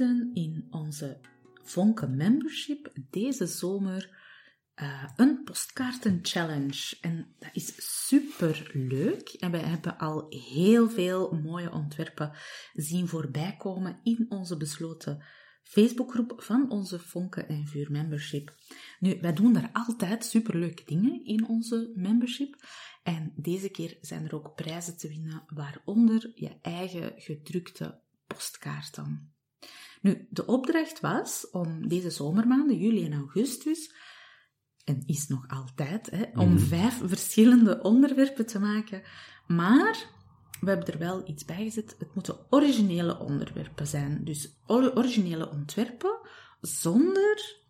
In 0.00 0.66
onze 0.70 1.20
Vonken 1.62 2.16
Membership 2.16 2.92
deze 3.10 3.46
zomer 3.46 4.18
uh, 4.82 5.10
een 5.16 5.42
postkaarten 5.44 6.18
challenge. 6.22 6.96
En 7.00 7.34
dat 7.38 7.50
is 7.52 7.74
super 8.06 8.70
leuk. 8.72 9.28
En 9.28 9.50
we 9.50 9.56
hebben 9.56 9.98
al 9.98 10.26
heel 10.28 10.90
veel 10.90 11.32
mooie 11.32 11.72
ontwerpen 11.72 12.32
zien 12.74 13.08
voorbij 13.08 13.56
komen 13.58 14.00
in 14.02 14.26
onze 14.28 14.56
besloten 14.56 15.24
Facebookgroep 15.62 16.42
van 16.42 16.70
onze 16.70 16.98
Vonken 16.98 17.48
en 17.48 17.66
Vuur 17.66 17.90
Membership. 17.90 18.54
Nu, 18.98 19.18
wij 19.20 19.32
doen 19.32 19.52
daar 19.52 19.70
altijd 19.72 20.24
superleuke 20.24 20.82
dingen 20.84 21.24
in 21.24 21.48
onze 21.48 21.92
membership. 21.94 22.56
En 23.02 23.32
deze 23.36 23.68
keer 23.68 23.98
zijn 24.00 24.24
er 24.24 24.34
ook 24.34 24.54
prijzen 24.54 24.96
te 24.96 25.08
winnen, 25.08 25.44
waaronder 25.46 26.32
je 26.34 26.58
eigen 26.60 27.12
gedrukte 27.16 28.00
postkaarten. 28.26 29.35
Nu, 30.02 30.26
de 30.30 30.46
opdracht 30.46 31.00
was 31.00 31.50
om 31.50 31.88
deze 31.88 32.10
zomermaanden, 32.10 32.76
juli 32.78 33.04
en 33.04 33.12
augustus, 33.12 33.94
en 34.84 35.02
is 35.06 35.26
nog 35.28 35.48
altijd, 35.48 36.10
hè, 36.10 36.24
om 36.40 36.52
Mhm. 36.52 36.58
vijf 36.58 37.00
verschillende 37.04 37.82
onderwerpen 37.82 38.46
te 38.46 38.58
maken. 38.58 39.02
Maar 39.46 40.06
we 40.60 40.68
hebben 40.68 40.92
er 40.92 40.98
wel 40.98 41.28
iets 41.28 41.44
bij 41.44 41.64
gezet. 41.64 41.94
Het 41.98 42.14
moeten 42.14 42.46
originele 42.50 43.18
onderwerpen 43.18 43.86
zijn. 43.86 44.24
Dus 44.24 44.58
or- 44.66 44.96
originele 44.96 45.50
ontwerpen 45.50 46.18
zonder 46.60 47.64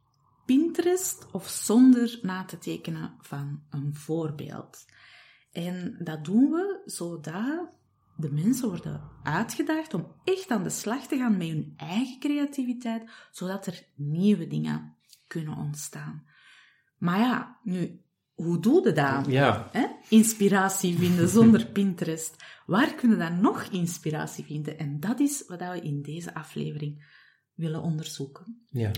Pinterest 0.47 1.27
of 1.33 1.49
zonder 1.49 2.19
na 2.23 2.45
te 2.45 2.59
tekenen 2.59 3.15
van 3.21 3.63
een 3.71 3.95
voorbeeld. 3.95 4.85
En 5.53 5.97
dat 6.05 6.25
doen 6.25 6.51
we 6.51 6.83
zodat 6.85 7.71
de 8.17 8.31
mensen 8.33 8.69
worden 8.69 9.01
uitgedaagd 9.23 9.95
om 9.95 10.07
echt 10.25 10.51
aan 10.51 10.63
de 10.63 10.71
slag 10.71 11.07
te 11.07 11.17
gaan 11.17 11.37
met 11.37 11.49
hun 11.49 11.73
eigen 11.77 12.19
creativiteit, 12.21 13.11
zodat 13.31 13.67
er 13.67 13.83
nieuwe 13.95 14.47
dingen 14.47 14.97
kunnen 15.27 15.57
ontstaan. 15.57 16.25
Maar 16.99 17.19
ja, 17.19 17.59
nu, 17.63 18.01
hoe 18.35 18.61
doe 18.61 18.87
je 18.87 18.93
dat? 18.93 19.27
Ja, 19.27 19.69
Hè? 19.73 19.87
Inspiratie 20.09 20.99
vinden 20.99 21.29
zonder 21.29 21.67
Pinterest. 21.77 22.37
Waar 22.67 22.95
kunnen 22.95 23.19
we 23.19 23.25
dan 23.25 23.41
nog 23.41 23.63
inspiratie 23.63 24.45
vinden? 24.45 24.79
En 24.79 25.01
dat 25.01 25.21
is 25.21 25.45
wat 25.47 25.59
we 25.59 25.81
in 25.81 26.03
deze 26.03 26.35
aflevering 26.35 27.05
willen 27.55 27.83
onderzoeken. 27.83 28.67
ja. 28.71 28.91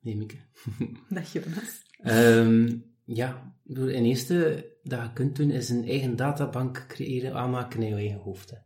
Nee, 0.00 0.16
Mieke. 0.16 0.36
Dag 1.08 1.32
Jonas. 1.32 1.82
Ehm, 2.02 2.78
ja, 3.06 3.54
het 3.66 3.78
eerste 3.88 4.66
dat 4.82 5.02
je 5.02 5.12
kunt 5.12 5.36
doen 5.36 5.50
is 5.50 5.68
een 5.68 5.84
eigen 5.88 6.16
databank 6.16 6.84
creëren, 6.88 7.34
aanmaken 7.34 7.82
in 7.82 7.88
je 7.88 7.94
eigen 7.94 8.18
hoofd. 8.18 8.50
hè. 8.50 8.56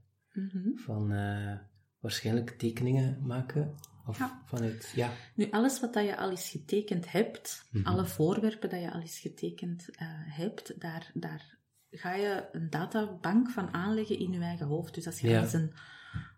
Mhm. 0.42 0.76
Van 0.76 1.12
eh, 1.12 1.58
waarschijnlijk 2.00 2.50
tekeningen 2.50 3.18
maken. 3.26 3.74
Of 4.06 4.18
Ja. 4.18 4.42
vanuit, 4.44 4.92
ja. 4.96 5.10
Nu, 5.34 5.50
alles 5.50 5.80
wat 5.80 5.94
dat 5.94 6.04
je 6.04 6.16
al 6.16 6.30
eens 6.30 6.48
getekend 6.48 7.12
hebt, 7.12 7.68
Mhm. 7.70 7.86
alle 7.86 8.06
voorwerpen 8.06 8.70
dat 8.70 8.80
je 8.80 8.92
al 8.92 9.00
eens 9.00 9.18
getekend 9.18 9.88
eh, 9.90 10.06
hebt, 10.12 10.80
daar, 10.80 11.10
daar 11.14 11.58
ga 11.90 12.14
je 12.14 12.48
een 12.52 12.70
databank 12.70 13.50
van 13.50 13.72
aanleggen 13.74 14.18
in 14.18 14.32
je 14.32 14.38
eigen 14.40 14.66
hoofd. 14.66 14.94
Dus 14.94 15.06
als 15.06 15.20
je 15.20 15.28
Ja. 15.28 15.40
eens 15.40 15.52
een, 15.52 15.72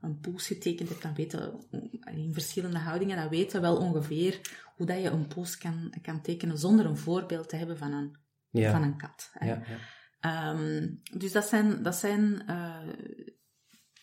een 0.02 0.18
poes 0.20 0.46
getekend 0.46 0.88
hebt, 0.88 1.02
dan 1.02 1.14
weten 1.14 1.66
in 2.14 2.32
verschillende 2.32 2.78
houdingen, 2.78 3.16
dan 3.16 3.28
weten 3.28 3.60
we 3.60 3.66
wel 3.66 3.76
ongeveer 3.76 4.40
hoe 4.76 4.86
dat 4.86 5.02
je 5.02 5.08
een 5.10 5.26
poes 5.26 5.58
kan, 5.58 5.94
kan 6.02 6.22
tekenen 6.22 6.58
zonder 6.58 6.86
een 6.86 6.96
voorbeeld 6.96 7.48
te 7.48 7.56
hebben 7.56 7.78
van 7.78 7.92
een, 7.92 8.16
Ja. 8.50 8.70
van 8.70 8.82
een 8.82 8.96
kat. 8.96 9.30
ja, 9.40 9.46
ja. 9.46 9.78
Ehm, 10.20 10.88
dus 11.18 11.32
dat 11.32 11.44
zijn, 11.44 11.82
dat 11.82 11.96
zijn 11.96 12.46
eh, 12.46 12.92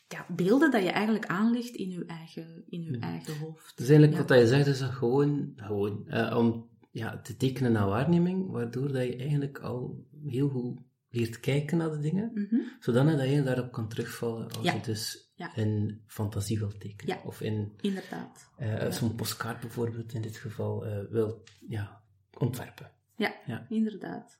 ja, 0.07 0.25
beelden 0.27 0.71
dat 0.71 0.83
je 0.83 0.89
eigenlijk 0.89 1.25
aanlegt 1.25 1.75
in 1.75 1.89
je 1.89 2.05
eigen, 2.05 2.63
in 2.69 2.81
je 2.81 2.97
eigen 2.99 3.37
hoofd. 3.37 3.77
Dus 3.77 3.89
eigenlijk 3.89 4.27
wat 4.27 4.39
je 4.39 4.47
zegt 4.47 4.67
is 4.67 4.79
dat 4.79 4.89
gewoon, 4.89 5.53
gewoon 5.55 6.07
eh, 6.07 6.37
om 6.37 6.69
ja, 6.91 7.21
te 7.21 7.35
tekenen 7.37 7.71
naar 7.71 7.87
waarneming, 7.87 8.49
waardoor 8.51 8.91
dat 8.91 9.03
je 9.03 9.15
eigenlijk 9.15 9.59
al 9.59 10.05
heel 10.25 10.49
goed 10.49 10.79
leert 11.09 11.39
kijken 11.39 11.77
naar 11.77 11.91
de 11.91 11.99
dingen, 11.99 12.31
Mhm. 12.33 12.55
zodanig 12.79 13.17
dat 13.17 13.29
je 13.29 13.43
daarop 13.43 13.71
kan 13.71 13.89
terugvallen 13.89 14.47
als 14.51 14.65
Ja. 14.65 14.73
je 14.73 14.81
dus 14.81 15.31
Ja. 15.35 15.55
in 15.55 16.01
fantasie 16.07 16.59
wilt 16.59 16.79
tekenen. 16.79 17.15
Ja. 17.15 17.21
Of 17.25 17.41
in 17.41 17.73
Inderdaad. 17.81 18.49
eh, 18.57 18.91
zo'n 18.91 19.15
postkaart 19.15 19.59
bijvoorbeeld 19.59 20.13
in 20.13 20.21
dit 20.21 20.37
geval 20.37 20.85
eh 20.85 20.99
wil 21.09 21.43
ja, 21.67 22.01
ontwerpen. 22.37 22.91
Ja, 23.15 23.65
inderdaad. 23.69 24.39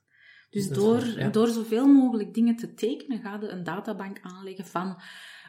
Dus 0.50 0.68
Dat 0.68 0.76
is 0.76 0.82
door, 0.82 1.14
waar, 1.16 1.32
door 1.32 1.48
zoveel 1.48 1.86
mogelijk 1.86 2.34
dingen 2.34 2.56
te 2.56 2.74
tekenen, 2.74 3.20
ga 3.20 3.38
je 3.40 3.48
een 3.48 3.64
databank 3.64 4.18
aanleggen 4.22 4.66
van 4.66 4.96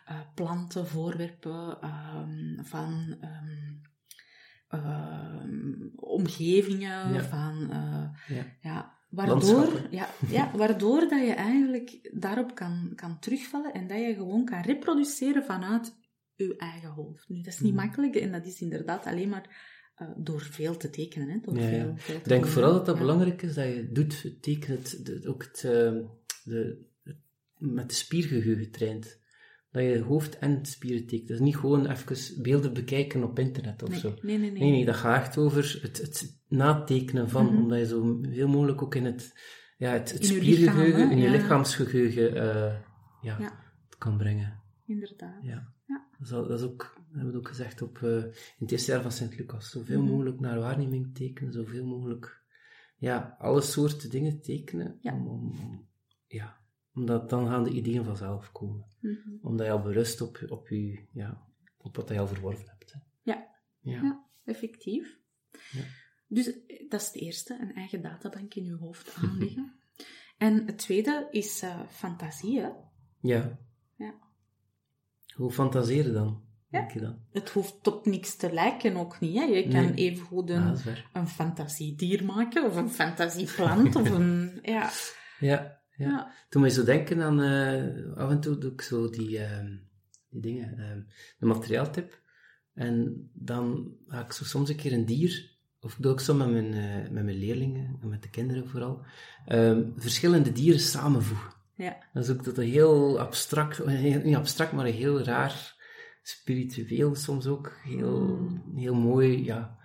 eh, 0.05 0.19
planten, 0.35 0.87
voorwerpen, 0.87 1.77
ehm, 1.81 2.63
van 2.63 3.17
ehm, 3.21 3.73
ehm, 4.67 5.87
omgevingen, 5.95 7.25
van... 7.25 7.69
Ja. 8.61 8.99
Waardoor, 9.11 9.87
ja, 9.89 10.09
ja, 10.29 10.51
waardoor 10.57 10.99
dat 10.99 11.25
je 11.27 11.33
eigenlijk 11.33 12.09
daarop 12.13 12.55
kan, 12.55 12.91
kan 12.95 13.19
terugvallen 13.19 13.73
en 13.73 13.87
dat 13.87 13.97
je 13.99 14.13
gewoon 14.13 14.45
kan 14.45 14.61
reproduceren 14.61 15.43
vanuit 15.43 15.95
je 16.35 16.55
eigen 16.57 16.89
hoofd. 16.89 17.29
Nu, 17.29 17.37
dat 17.41 17.53
is 17.53 17.59
niet 17.59 17.73
Mhm. 17.73 17.81
makkelijk 17.85 18.15
en 18.15 18.31
dat 18.31 18.45
is 18.45 18.61
inderdaad 18.61 19.05
alleen 19.05 19.29
maar 19.29 19.69
eh, 19.95 20.07
door 20.17 20.41
veel 20.41 20.77
te 20.77 20.89
tekenen. 20.89 21.29
Hè? 21.29 21.39
Door 21.41 21.57
Ja, 21.57 21.61
ja. 21.61 21.69
veel, 21.69 21.93
veel 21.97 22.15
te 22.15 22.21
Ik 22.21 22.27
denk 22.27 22.43
doen, 22.43 22.51
vooral 22.51 22.73
dat 22.73 22.85
dat 22.85 22.95
Ja. 22.95 23.01
belangrijk 23.01 23.41
is 23.41 23.53
dat 23.53 23.65
je 23.65 23.89
doet, 23.91 24.43
de- 25.05 25.21
ook 25.27 25.43
het, 25.43 25.63
eh, 25.63 25.97
de, 26.43 26.85
met 27.57 27.89
de 27.89 27.95
spiergeheugen 27.95 28.71
traint. 28.71 29.19
Dat 29.71 29.83
je 29.83 30.01
hoofd 30.01 30.37
en 30.37 30.65
spieren 30.65 31.07
tekent. 31.07 31.27
Dat 31.27 31.37
is 31.37 31.43
niet 31.43 31.57
gewoon 31.57 31.85
even 31.87 32.41
beelden 32.41 32.73
bekijken 32.73 33.23
op 33.23 33.39
internet 33.39 33.83
of 33.83 33.89
Nee, 33.89 33.99
zo. 33.99 34.13
nee, 34.21 34.37
nee, 34.37 34.51
nee. 34.51 34.59
Nee, 34.61 34.71
nee, 34.71 34.85
dat 34.85 34.95
gaat 34.95 35.21
echt 35.21 35.37
over 35.37 35.79
het, 35.81 35.97
het 35.97 36.41
natekenen 36.47 37.29
van, 37.29 37.45
Mhm. 37.45 37.55
omdat 37.57 37.79
je 37.79 37.85
zo 37.85 38.19
veel 38.21 38.47
mogelijk 38.47 38.81
ook 38.81 38.95
in 38.95 39.05
het, 39.05 39.39
ja, 39.77 39.91
het, 39.91 40.11
het 40.11 40.29
In 40.29 40.35
je 40.35 40.41
spiergeheugen, 40.41 40.83
lichaam, 40.99 41.11
in 41.11 41.17
je 41.17 41.23
Ja. 41.23 41.31
lichaamsgeheugen 41.31 42.35
eh, 42.35 42.79
ja, 43.21 43.59
kan 43.97 44.17
brengen. 44.17 44.61
Inderdaad. 44.85 45.43
Ja. 45.43 45.73
Ja. 45.85 46.07
Dat, 46.17 46.49
is, 46.59 46.63
ook, 46.65 46.93
dat 46.95 47.15
hebben 47.15 47.31
we 47.31 47.37
ook 47.37 47.47
gezegd 47.47 47.81
op, 47.81 47.97
eh, 48.03 48.15
in 48.17 48.31
het 48.57 48.71
eerste 48.71 48.91
jaar 48.91 49.01
van 49.01 49.11
Sint-Lucas. 49.11 49.69
Zoveel 49.69 50.01
Mhm. 50.01 50.11
mogelijk 50.11 50.39
naar 50.39 50.59
waarneming 50.59 51.15
tekenen, 51.15 51.53
zoveel 51.53 51.85
mogelijk 51.85 52.43
ja, 52.97 53.35
alle 53.39 53.61
soorten 53.61 54.09
dingen 54.09 54.41
tekenen. 54.41 54.99
Om- 55.03 55.87
ja, 56.27 56.57
omdat 56.93 57.29
dan 57.29 57.47
gaan 57.47 57.63
de 57.63 57.69
ideeën 57.69 58.03
vanzelf 58.03 58.51
komen. 58.51 58.85
Mhm. 58.99 59.17
Omdat 59.41 59.65
je 59.65 59.71
al 59.71 59.81
berust 59.81 60.21
op, 60.21 60.45
op, 60.49 60.67
je, 60.67 61.05
ja, 61.13 61.41
op 61.77 61.95
wat 61.95 62.09
je 62.09 62.19
al 62.19 62.27
verworven 62.27 62.67
hebt. 62.67 62.93
Hè. 62.93 62.99
Ja. 63.21 63.47
Ja. 63.79 64.01
Ja, 64.01 64.25
effectief. 64.45 65.17
Ja. 65.51 65.83
Dus 66.27 66.47
eh, 66.65 66.89
dat 66.89 67.01
is 67.01 67.07
het 67.07 67.15
eerste, 67.15 67.57
een 67.61 67.75
eigen 67.75 68.01
databank 68.01 68.53
in 68.53 68.63
je 68.63 68.75
hoofd 68.75 69.15
aanleggen. 69.15 69.73
en 70.37 70.65
het 70.65 70.77
tweede 70.77 71.27
is 71.31 71.61
eh, 71.61 71.79
fantasie. 71.89 72.59
Hè? 72.61 72.69
Ja. 73.19 73.59
Ja. 73.97 74.13
Hoe 75.35 75.51
fantaseren 75.51 76.13
dan? 76.13 76.43
Ja. 76.69 76.87
Het 77.31 77.49
hoeft 77.49 77.87
op 77.87 78.05
niks 78.05 78.35
te 78.35 78.53
lijken 78.53 78.95
ook 78.95 79.19
niet. 79.19 79.35
Hè? 79.37 79.43
Je 79.43 79.67
kan 79.67 79.85
Nee. 79.85 79.93
even 79.93 80.25
goed 80.25 80.49
een, 80.49 80.61
Ah, 80.63 80.85
een 81.13 81.27
fantasiedier 81.27 82.25
maken, 82.25 82.65
of 82.65 82.75
een 82.75 82.89
fantasieplant, 82.89 83.95
of 83.95 84.09
een... 84.09 84.59
Ja. 84.61 84.89
Ja, 85.39 85.80
ja. 86.01 86.09
Ja. 86.09 86.31
Toen 86.49 86.61
moet 86.61 86.71
je 86.71 86.79
zo 86.79 86.85
denken 86.85 87.21
aan, 87.21 87.41
eh, 87.41 88.15
af 88.17 88.29
en 88.29 88.39
toe 88.39 88.57
doe 88.57 88.71
ik 88.71 88.81
zo 88.81 89.09
die, 89.09 89.39
ehm, 89.39 89.75
die 90.29 90.41
dingen, 90.41 90.79
ehm, 90.79 91.01
de 91.39 91.45
materiaaltip. 91.45 92.19
En 92.73 93.29
dan 93.33 93.91
ga 94.07 94.23
ik 94.25 94.31
zo 94.31 94.43
soms 94.43 94.69
een 94.69 94.75
keer 94.75 94.93
een 94.93 95.05
dier, 95.05 95.49
of 95.81 95.93
ik 95.93 96.01
doe 96.01 96.11
ook 96.11 96.19
zo 96.19 96.33
met 96.33 96.51
mijn, 96.51 96.73
eh, 96.73 97.11
met 97.11 97.23
mijn 97.23 97.37
leerlingen, 97.37 97.97
en 98.01 98.09
met 98.09 98.21
de 98.23 98.29
kinderen 98.29 98.67
vooral, 98.67 99.05
ehm, 99.45 99.83
verschillende 99.95 100.51
dieren 100.51 100.79
samenvoegen. 100.79 101.51
Ja. 101.75 101.97
Dan 102.13 102.23
is 102.23 102.29
ook 102.29 102.43
dat 102.43 102.57
een 102.57 102.69
heel 102.69 103.19
abstract, 103.19 103.77
heel- 103.77 104.21
niet 104.21 104.35
abstract, 104.35 104.71
maar 104.71 104.85
een 104.85 104.93
heel 104.93 105.21
raar, 105.21 105.79
spiritueel 106.23 107.15
soms 107.15 107.47
ook, 107.47 107.77
heel, 107.83 108.47
heel 108.75 108.95
mooi, 108.95 109.43
ja, 109.43 109.77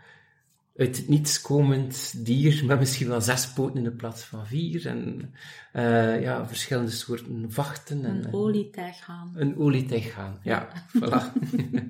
uit 0.76 0.96
het 0.96 1.08
niets 1.08 1.40
komend 1.40 2.25
dier, 2.26 2.64
met 2.64 2.78
misschien 2.78 3.08
wel 3.08 3.20
zes 3.20 3.52
poten 3.52 3.76
in 3.76 3.84
de 3.84 3.93
plaats 3.93 4.25
van 4.25 4.46
vier, 4.46 4.87
en 4.87 5.32
eh, 5.73 6.23
ja, 6.23 6.49
verschillende 6.49 6.90
soorten 6.90 7.52
vachten. 7.52 8.05
En, 8.05 8.17
Een 8.17 8.25
en- 8.25 8.32
olietijghaan. 8.34 9.32
een 9.34 9.56
olietijghaan, 9.58 10.38
ja, 10.43 10.69
voilà. 11.00 11.32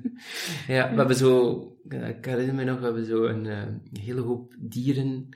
ja, 0.76 0.90
we 0.90 0.96
hebben 0.96 1.16
zo, 1.16 1.60
ik 1.88 2.24
herinner 2.24 2.54
me 2.54 2.64
nog, 2.64 2.78
we 2.78 2.84
hebben 2.84 3.06
zo 3.06 3.24
een, 3.24 3.46
eh, 3.46 4.02
hele 4.02 4.20
hoop 4.20 4.54
dieren 4.58 5.28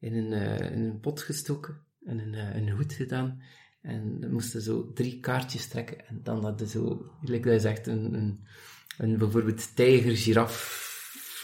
in 0.00 0.14
een, 0.14 0.32
eh, 0.32 0.70
in 0.72 0.84
een 0.84 1.00
pot 1.00 1.20
gestoken 1.20 1.80
en 2.04 2.18
een, 2.18 2.34
eh, 2.34 2.56
een 2.56 2.70
hoed 2.70 2.92
gedaan. 2.92 3.42
En 3.82 4.18
we 4.20 4.28
moesten 4.28 4.60
zo 4.62 4.92
drie 4.92 5.20
kaartjes 5.20 5.68
trekken 5.68 6.06
en 6.06 6.20
dan 6.22 6.42
hadden 6.44 6.68
zo, 6.68 7.10
dat 7.22 7.44
je 7.44 7.60
zegt, 7.60 7.86
een, 7.86 8.14
een, 8.14 8.44
een 8.98 9.18
bijvoorbeeld 9.18 9.76
tijger, 9.76 10.16
giraf, 10.16 10.86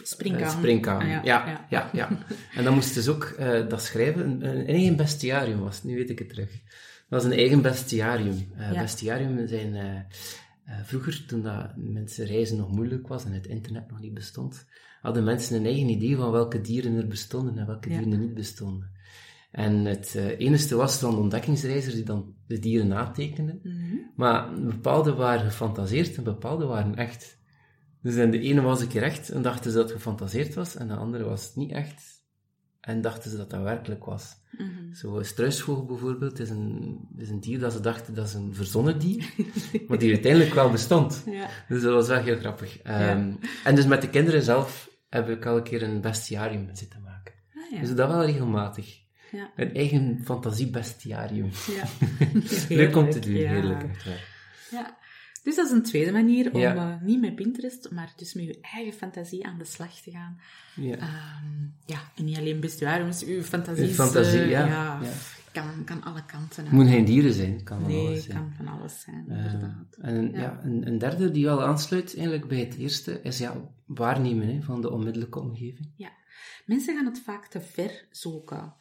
Springkaan. 0.03 0.43
eh, 0.43 0.59
springkaan. 0.59 1.01
Ah, 1.01 1.25
ja, 1.25 1.67
ja, 1.71 1.91
ja, 1.93 2.09
En 2.55 2.65
dan 2.65 2.75
moesten 2.75 3.03
ze 3.03 3.11
ook 3.11 3.25
eh, 3.25 3.69
dat 3.69 3.83
schrijven. 3.83 4.25
Een, 4.31 4.49
een 4.49 4.67
eigen 4.67 4.97
bestiarium 4.97 5.61
was 5.61 5.77
het, 5.77 5.85
nu 5.85 5.95
weet 5.95 6.11
ik 6.11 6.19
het 6.19 6.29
terug. 6.29 6.51
Dat 6.51 7.23
was 7.23 7.25
een 7.25 7.39
eigen 7.39 7.63
bestiarium. 7.63 8.53
Eh. 8.57 8.81
Bestiarium 8.81 9.49
zijn 9.49 10.07
vroeger, 10.85 11.25
toen 11.27 11.43
dat 11.43 11.77
mensen 11.77 12.27
reizen 12.27 12.57
nog 12.57 12.71
moeilijk 12.71 13.09
was 13.09 13.25
en 13.25 13.33
het 13.33 13.47
internet 13.47 13.91
nog 13.91 14.01
niet 14.01 14.15
bestond, 14.15 14.67
hadden 15.01 15.25
mensen 15.25 15.57
een 15.57 15.67
eigen 15.67 15.89
idee 15.89 16.17
van 16.17 16.31
welke 16.31 16.61
dieren 16.61 16.97
er 16.97 17.07
bestonden 17.07 17.59
en 17.59 17.67
welke 17.67 17.89
dieren 17.89 18.13
er 18.13 18.19
niet 18.19 18.35
bestonden. 18.35 18.93
En 19.55 19.85
het 19.85 20.15
eh, 20.15 20.39
enige 20.39 20.77
was 20.77 21.01
dan 21.01 21.15
de 21.15 21.21
ontdekkingsreizers 21.21 21.95
die 21.95 22.05
dan 22.05 22.35
de 22.47 22.59
dieren 22.59 22.89
natekenden. 22.89 23.61
Mhm. 23.63 23.97
Maar 24.17 24.61
bepaalde 24.61 25.15
waren 25.15 25.45
gefantaseerd 25.45 26.17
en 26.17 26.25
bepaalde 26.25 26.65
waren 26.65 26.97
echt. 26.97 27.39
Dus 28.05 28.17
en 28.17 28.31
de 28.31 28.41
ene 28.41 28.61
was 28.61 28.81
een 28.81 28.89
keer 28.89 29.03
echt 29.03 29.29
en 29.29 29.43
dachten 29.43 29.71
ze 29.71 29.77
dat 29.77 29.87
het 29.89 29.97
gefantaseerd 29.97 30.55
was, 30.55 30.77
en 30.77 30.89
de 30.89 30.95
andere 30.95 31.25
was 31.25 31.45
het 31.45 31.57
niet 31.57 31.73
echt 31.73 32.03
en 32.81 33.01
dachten 33.01 33.31
ze 33.31 33.37
dat 33.37 33.51
dat 33.51 33.63
werkelijk 33.63 34.05
was. 34.05 34.37
Mhm. 34.51 34.95
Zo, 34.95 35.19
een 35.19 35.25
struisvogel 35.25 35.85
bijvoorbeeld 35.85 36.39
is 36.39 36.51
een, 36.51 36.99
is 37.17 37.29
een 37.29 37.41
dier 37.41 37.59
dat 37.59 37.73
ze 37.73 37.81
dachten 37.81 38.15
dat 38.15 38.27
is 38.27 38.35
een 38.35 38.55
verzonnen 38.55 38.99
dier, 38.99 39.35
maar 39.89 39.99
die 39.99 40.13
uiteindelijk 40.13 40.55
wel 40.55 40.71
bestond. 40.71 41.23
Ja. 41.27 41.49
Dus 41.69 41.83
dat 41.83 41.93
was 41.93 42.09
wel 42.09 42.23
heel 42.23 42.37
grappig. 42.37 42.79
Ehm, 42.79 43.33
En 43.65 43.75
dus 43.75 43.87
met 43.87 44.01
de 44.01 44.11
kinderen 44.11 44.43
zelf 44.43 44.91
heb 45.09 45.29
ik 45.29 45.47
al 45.47 45.57
een 45.57 45.63
keer 45.63 45.83
een 45.83 46.01
bestiarium 46.01 46.69
zitten 46.73 47.03
maken. 47.03 47.35
Ah, 47.55 47.71
ja. 47.71 47.81
Dus 47.81 47.95
dat 47.95 48.09
wel 48.09 48.25
regelmatig. 48.25 49.03
Ja. 49.33 49.51
Een 49.57 49.75
eigen 49.75 50.21
fantasiebestiarium. 50.25 51.51
Ja. 51.77 52.07
Leuk 52.77 52.97
om 52.97 53.11
te 53.11 53.19
doen, 53.19 53.35
heerlijk. 53.35 53.85
Ja. 54.71 54.97
Dus 55.45 55.57
dat 55.57 55.67
is 55.67 55.73
een 55.73 55.83
tweede 55.83 56.13
manier 56.13 56.53
om 56.53 56.61
Ja. 56.61 56.75
eh, 56.75 57.03
niet 57.03 57.21
met 57.21 57.35
Pinterest, 57.35 57.91
maar 57.91 58.13
dus 58.17 58.35
met 58.35 58.45
je 58.45 58.59
eigen 58.61 58.93
fantasie 58.93 59.47
aan 59.47 59.59
de 59.59 59.65
slag 59.65 60.01
te 60.01 60.11
gaan. 60.11 60.41
Ja. 60.77 60.97
Ehm, 60.97 61.63
ja, 61.87 61.99
en 62.17 62.25
niet 62.25 62.37
alleen 62.39 62.61
uw 63.27 63.43
fantasie, 63.43 63.83
Uw 63.85 63.89
is, 63.91 63.95
fantasie, 63.95 64.41
eh, 64.41 64.51
ja, 64.51 64.67
ja. 64.67 65.01
Kan, 65.53 65.85
kan 65.85 66.03
alle 66.03 66.25
kanten 66.25 66.65
Het 66.65 66.73
moet 66.73 66.89
geen 66.89 67.05
dieren 67.05 67.33
zijn, 67.33 67.63
kan 67.63 67.81
van 67.81 67.89
Nee, 67.91 68.07
alles 68.07 68.15
het 68.17 68.25
zijn. 68.25 68.37
kan 68.39 68.53
van 68.57 68.69
alles 68.69 69.01
zijn, 69.01 69.25
Eh, 69.29 69.37
inderdaad. 69.45 69.97
en 70.01 70.15
een, 70.15 70.33
Ja. 70.33 70.41
ja. 70.41 70.61
een, 70.63 70.87
een 70.87 70.99
derde 70.99 71.31
die 71.31 71.45
wel 71.45 71.63
aansluit 71.63 72.15
eigenlijk 72.17 72.49
bij 72.49 72.59
het 72.59 72.77
eerste, 72.77 73.21
is 73.23 73.39
ja, 73.39 73.71
waarnemen 73.87 74.49
hè, 74.55 74.63
van 74.63 74.81
de 74.81 74.91
onmiddellijke 74.91 75.41
omgeving. 75.41 75.93
Ja. 75.97 76.11
Mensen 76.67 76.95
gaan 76.97 77.07
het 77.07 77.21
vaak 77.21 77.47
te 77.47 77.61
ver 77.61 78.07
zoeken. 78.11 78.75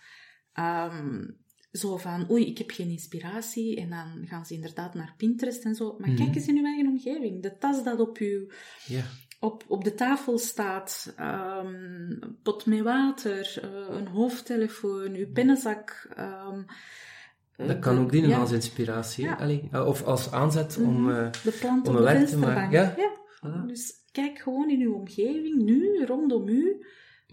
Ehm, 0.53 1.23
zo 1.73 1.97
van, 1.97 2.31
oei, 2.31 2.45
ik 2.45 2.57
heb 2.57 2.69
geen 2.71 2.89
inspiratie. 2.89 3.75
En 3.77 3.89
dan 3.89 4.27
gaan 4.27 4.45
ze 4.45 4.53
inderdaad 4.53 4.93
naar 4.93 5.13
Pinterest 5.17 5.63
en 5.63 5.75
zo. 5.75 5.95
Maar 5.99 6.09
Mhm. 6.09 6.17
kijk 6.23 6.35
eens 6.35 6.47
in 6.47 6.57
uw 6.57 6.65
eigen 6.65 6.87
omgeving. 6.87 7.41
De 7.41 7.57
tas 7.57 7.83
dat 7.83 7.99
op, 7.99 8.17
uw, 8.17 8.47
Ja, 8.85 9.03
op, 9.39 9.63
op 9.67 9.83
de 9.83 9.93
tafel 9.93 10.37
staat. 10.37 11.13
ehm, 11.17 12.19
pot 12.43 12.65
met 12.65 12.81
water. 12.81 13.59
eh, 13.61 13.95
een 13.97 14.07
hoofdtelefoon. 14.07 15.15
Uw 15.15 15.31
pennenzak. 15.31 16.07
ehm, 16.15 16.61
eh, 17.55 17.67
dat 17.67 17.79
kan 17.79 17.99
ook 17.99 18.11
dienen 18.11 18.29
ja, 18.29 18.39
als 18.39 18.51
inspiratie. 18.51 19.23
Ja. 19.25 19.33
Allee, 19.33 19.67
eh, 19.71 19.85
of 19.87 20.03
als 20.03 20.31
aanzet 20.31 20.77
om... 20.77 21.01
Mhm. 21.01 21.31
De 21.43 21.57
plant 21.59 21.87
om 21.87 21.95
een 21.95 22.03
werk 22.03 22.27
te 22.27 22.37
maken. 22.37 22.71
Ja. 22.71 22.95
voilà. 23.45 23.65
Dus 23.67 23.93
kijk 24.11 24.39
gewoon 24.39 24.69
in 24.69 24.81
uw 24.81 24.93
omgeving, 24.93 25.61
nu, 25.63 26.05
rondom 26.05 26.47
u. 26.47 26.85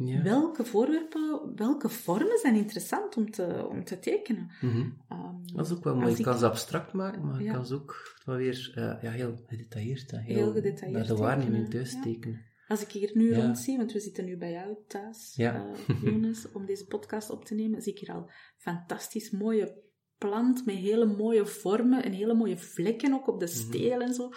ja. 0.06 0.22
Welke 0.22 0.64
voorwerpen, 0.64 1.52
welke 1.54 1.88
vormen 1.88 2.38
zijn 2.38 2.54
interessant 2.54 3.16
om 3.16 3.30
te, 3.30 3.66
om 3.68 3.84
te 3.84 3.98
tekenen? 3.98 4.50
Mhm. 4.60 4.90
Ehm, 5.08 5.34
Dat 5.54 5.66
is 5.66 5.72
ook 5.72 5.84
wel 5.84 5.94
mooi. 5.96 6.10
Je 6.10 6.16
ik- 6.18 6.24
kan 6.24 6.38
ze 6.38 6.46
abstract 6.46 6.92
maken, 6.92 7.26
maar 7.26 7.38
je 7.38 7.44
Ja. 7.44 7.52
kan 7.52 7.66
ze 7.66 7.74
ook 7.74 8.18
wel 8.24 8.36
weer 8.36 8.72
eh, 8.74 9.02
ja, 9.02 9.10
heel 9.10 9.36
gedetailleerd 9.46 10.10
heel, 10.10 10.20
Heel 10.24 10.52
gedetailleerd 10.52 11.06
naar 11.06 11.16
de 11.16 11.22
waarneming 11.22 11.70
thuis 11.70 11.92
ja. 11.92 12.02
tekenen. 12.02 12.48
Als 12.68 12.82
ik 12.82 12.90
hier 12.90 13.10
nu 13.14 13.30
Ja. 13.30 13.40
rondzie, 13.40 13.76
want 13.76 13.92
we 13.92 14.00
zitten 14.00 14.24
nu 14.24 14.36
bij 14.36 14.50
jou 14.52 14.76
thuis, 14.86 15.32
Ja. 15.36 15.66
eh, 15.88 16.02
Jonas, 16.02 16.52
om 16.52 16.66
deze 16.66 16.86
podcast 16.86 17.30
op 17.30 17.44
te 17.44 17.54
nemen, 17.54 17.82
zie 17.82 17.92
ik 17.92 17.98
hier 17.98 18.12
al 18.14 18.30
fantastisch 18.56 19.30
mooie 19.30 19.82
plant 20.18 20.66
met 20.66 20.74
hele 20.74 21.06
mooie 21.06 21.46
vormen 21.46 22.04
en 22.04 22.12
hele 22.12 22.34
mooie 22.34 22.58
vlekken 22.58 23.12
ook 23.12 23.28
op 23.28 23.34
Mhm. 23.34 23.44
de 23.44 23.50
steel 23.50 24.00
en 24.00 24.14
zo. 24.14 24.30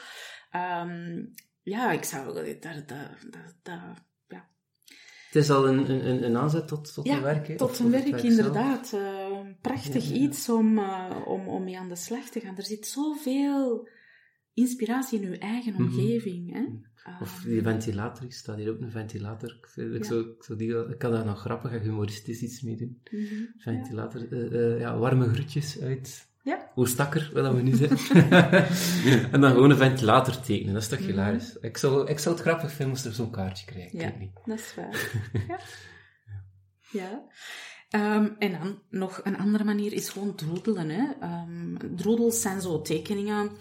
Ehm, 0.51 1.25
ja, 1.61 1.91
ik 1.91 2.03
zou... 2.03 2.33
Dat, 2.33 2.61
dat, 2.61 2.87
dat, 2.87 3.55
dat- 3.63 4.11
Het 5.33 5.43
is 5.43 5.49
al 5.49 5.67
een, 5.67 5.89
een, 5.89 6.23
een- 6.23 6.37
aanzet 6.37 6.67
tot, 6.67 6.93
tot 6.93 7.05
Ja, 7.05 7.15
een 7.15 7.21
werk. 7.23 7.47
hè, 7.47 7.55
tot 7.57 7.69
of 7.69 7.79
een 7.79 7.91
werk, 7.91 8.21
inderdaad. 8.21 8.93
Eh, 8.93 9.39
prachtig 9.61 10.09
Ja, 10.09 10.15
iets 10.15 10.49
om, 10.49 10.77
eh, 10.77 11.21
om, 11.25 11.47
om 11.47 11.63
mee 11.63 11.79
aan 11.79 11.89
de 11.89 11.95
slag 11.95 12.29
te 12.29 12.39
gaan. 12.39 12.57
Er 12.57 12.63
zit 12.65 12.87
zoveel 12.87 13.87
inspiratie 14.53 15.21
in 15.21 15.27
uw 15.27 15.33
eigen 15.37 15.73
Mhm. 15.73 15.83
omgeving. 15.83 16.53
Hè? 16.53 16.63
Of 17.21 17.39
Ehm, 17.43 17.49
die 17.49 17.61
ventilator, 17.61 18.23
hier 18.23 18.31
staat 18.33 18.57
hier 18.57 18.69
ook 18.71 18.81
een 18.81 18.91
ventilator. 18.91 19.49
Ik, 19.75 20.05
zou, 20.05 20.19
ik, 20.29 20.43
zou 20.43 20.57
die, 20.57 20.75
ik 20.89 20.97
kan 20.97 21.11
daar 21.11 21.25
nog 21.25 21.39
grappig 21.39 21.71
en 21.71 21.81
humoristisch 21.81 22.41
iets 22.41 22.61
mee 22.61 22.75
doen. 22.77 23.01
mhm. 23.11 23.43
Ventilator, 23.57 24.31
eh, 24.31 24.79
ja, 24.79 24.97
warme 24.97 25.27
groetjes 25.33 25.81
uit 25.81 26.27
Ja. 26.75 26.81
Oostakker, 26.81 27.29
waar 27.33 27.43
dat 27.43 27.53
we 27.55 27.61
nu 27.61 27.75
zitten. 27.75 27.97
en 29.31 29.41
dan 29.41 29.51
gewoon 29.51 29.69
een 29.69 29.77
ventilator 29.77 30.39
tekenen, 30.39 30.73
dat 30.73 30.81
is 30.81 30.87
toch 30.87 30.99
Mhm. 30.99 31.07
hilarisch. 31.09 31.57
Ik 31.61 31.77
zou, 31.77 32.07
ik 32.09 32.19
zou 32.19 32.35
het 32.35 32.43
grappig 32.43 32.69
vinden 32.69 32.89
moest 32.89 33.05
er 33.05 33.13
zo'n 33.13 33.31
kaartje 33.31 33.65
krijgen. 33.65 33.99
Ja, 33.99 34.05
Ik 34.07 34.11
weet 34.11 34.19
niet. 34.19 34.31
dat 34.45 34.59
is 34.59 34.75
waar. 34.75 35.11
ja. 35.47 35.59
ja. 36.91 37.21
Ehm, 37.89 38.29
en 38.39 38.51
dan 38.51 38.79
nog 38.89 39.21
een 39.23 39.37
andere 39.37 39.63
manier 39.63 39.93
is 39.93 40.09
gewoon 40.09 40.35
droedelen. 40.35 40.89
Hè. 40.89 41.05
Ehm, 41.21 41.95
droedels 41.95 42.41
zijn 42.41 42.61
zo 42.61 42.81
tekeningen. 42.81 43.51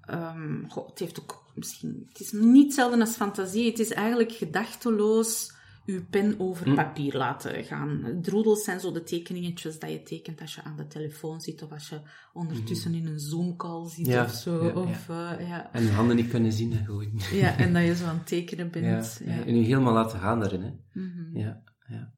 ehm, 0.00 0.64
goh, 0.68 0.88
het 0.88 0.98
heeft 0.98 1.20
ook 1.20 1.44
misschien... 1.54 2.06
Het 2.08 2.20
is 2.20 2.32
niet 2.32 2.64
hetzelfde 2.64 3.00
als 3.00 3.14
fantasie. 3.16 3.66
Het 3.70 3.78
is 3.78 3.92
eigenlijk 3.92 4.32
gedachteloos 4.32 5.52
uw 5.86 6.04
pen 6.10 6.40
over 6.40 6.66
Hm. 6.66 6.74
papier 6.74 7.16
laten 7.16 7.64
gaan. 7.64 8.18
Droedels 8.22 8.64
zijn 8.64 8.80
zo 8.80 8.92
de 8.92 9.02
tekeningetjes 9.02 9.78
dat 9.78 9.90
je 9.90 10.02
tekent 10.02 10.40
als 10.40 10.54
je 10.54 10.62
aan 10.62 10.76
de 10.76 10.86
telefoon 10.86 11.40
zit 11.40 11.62
of 11.62 11.72
als 11.72 11.88
je 11.88 12.00
ondertussen 12.32 12.94
in 12.94 13.06
een 13.06 13.20
Zoom-call 13.20 13.88
zit. 13.88 14.06
Ja, 14.06 14.24
of 14.24 14.30
zo. 14.32 14.64
ja, 14.64 14.68
ja. 14.68 14.74
of, 14.80 15.08
eh, 15.08 15.48
ja. 15.48 15.72
En 15.72 15.82
je 15.82 15.90
handen 15.90 16.16
niet 16.16 16.28
kunnen 16.28 16.52
zien, 16.52 16.72
gewoon. 16.84 17.20
ja, 17.32 17.58
en 17.58 17.72
dat 17.72 17.84
je 17.84 17.94
zo 18.00 18.04
aan 18.04 18.16
het 18.16 18.26
tekenen 18.26 18.70
bent. 18.70 19.20
Ja. 19.24 19.44
En 19.44 19.56
je 19.56 19.64
helemaal 19.64 19.92
laten 19.94 20.18
gaan 20.20 20.40
daarin, 20.40 20.62
hè. 20.62 20.72
Mhm. 20.92 21.36
Ja, 21.38 21.62
ja. 21.88 22.14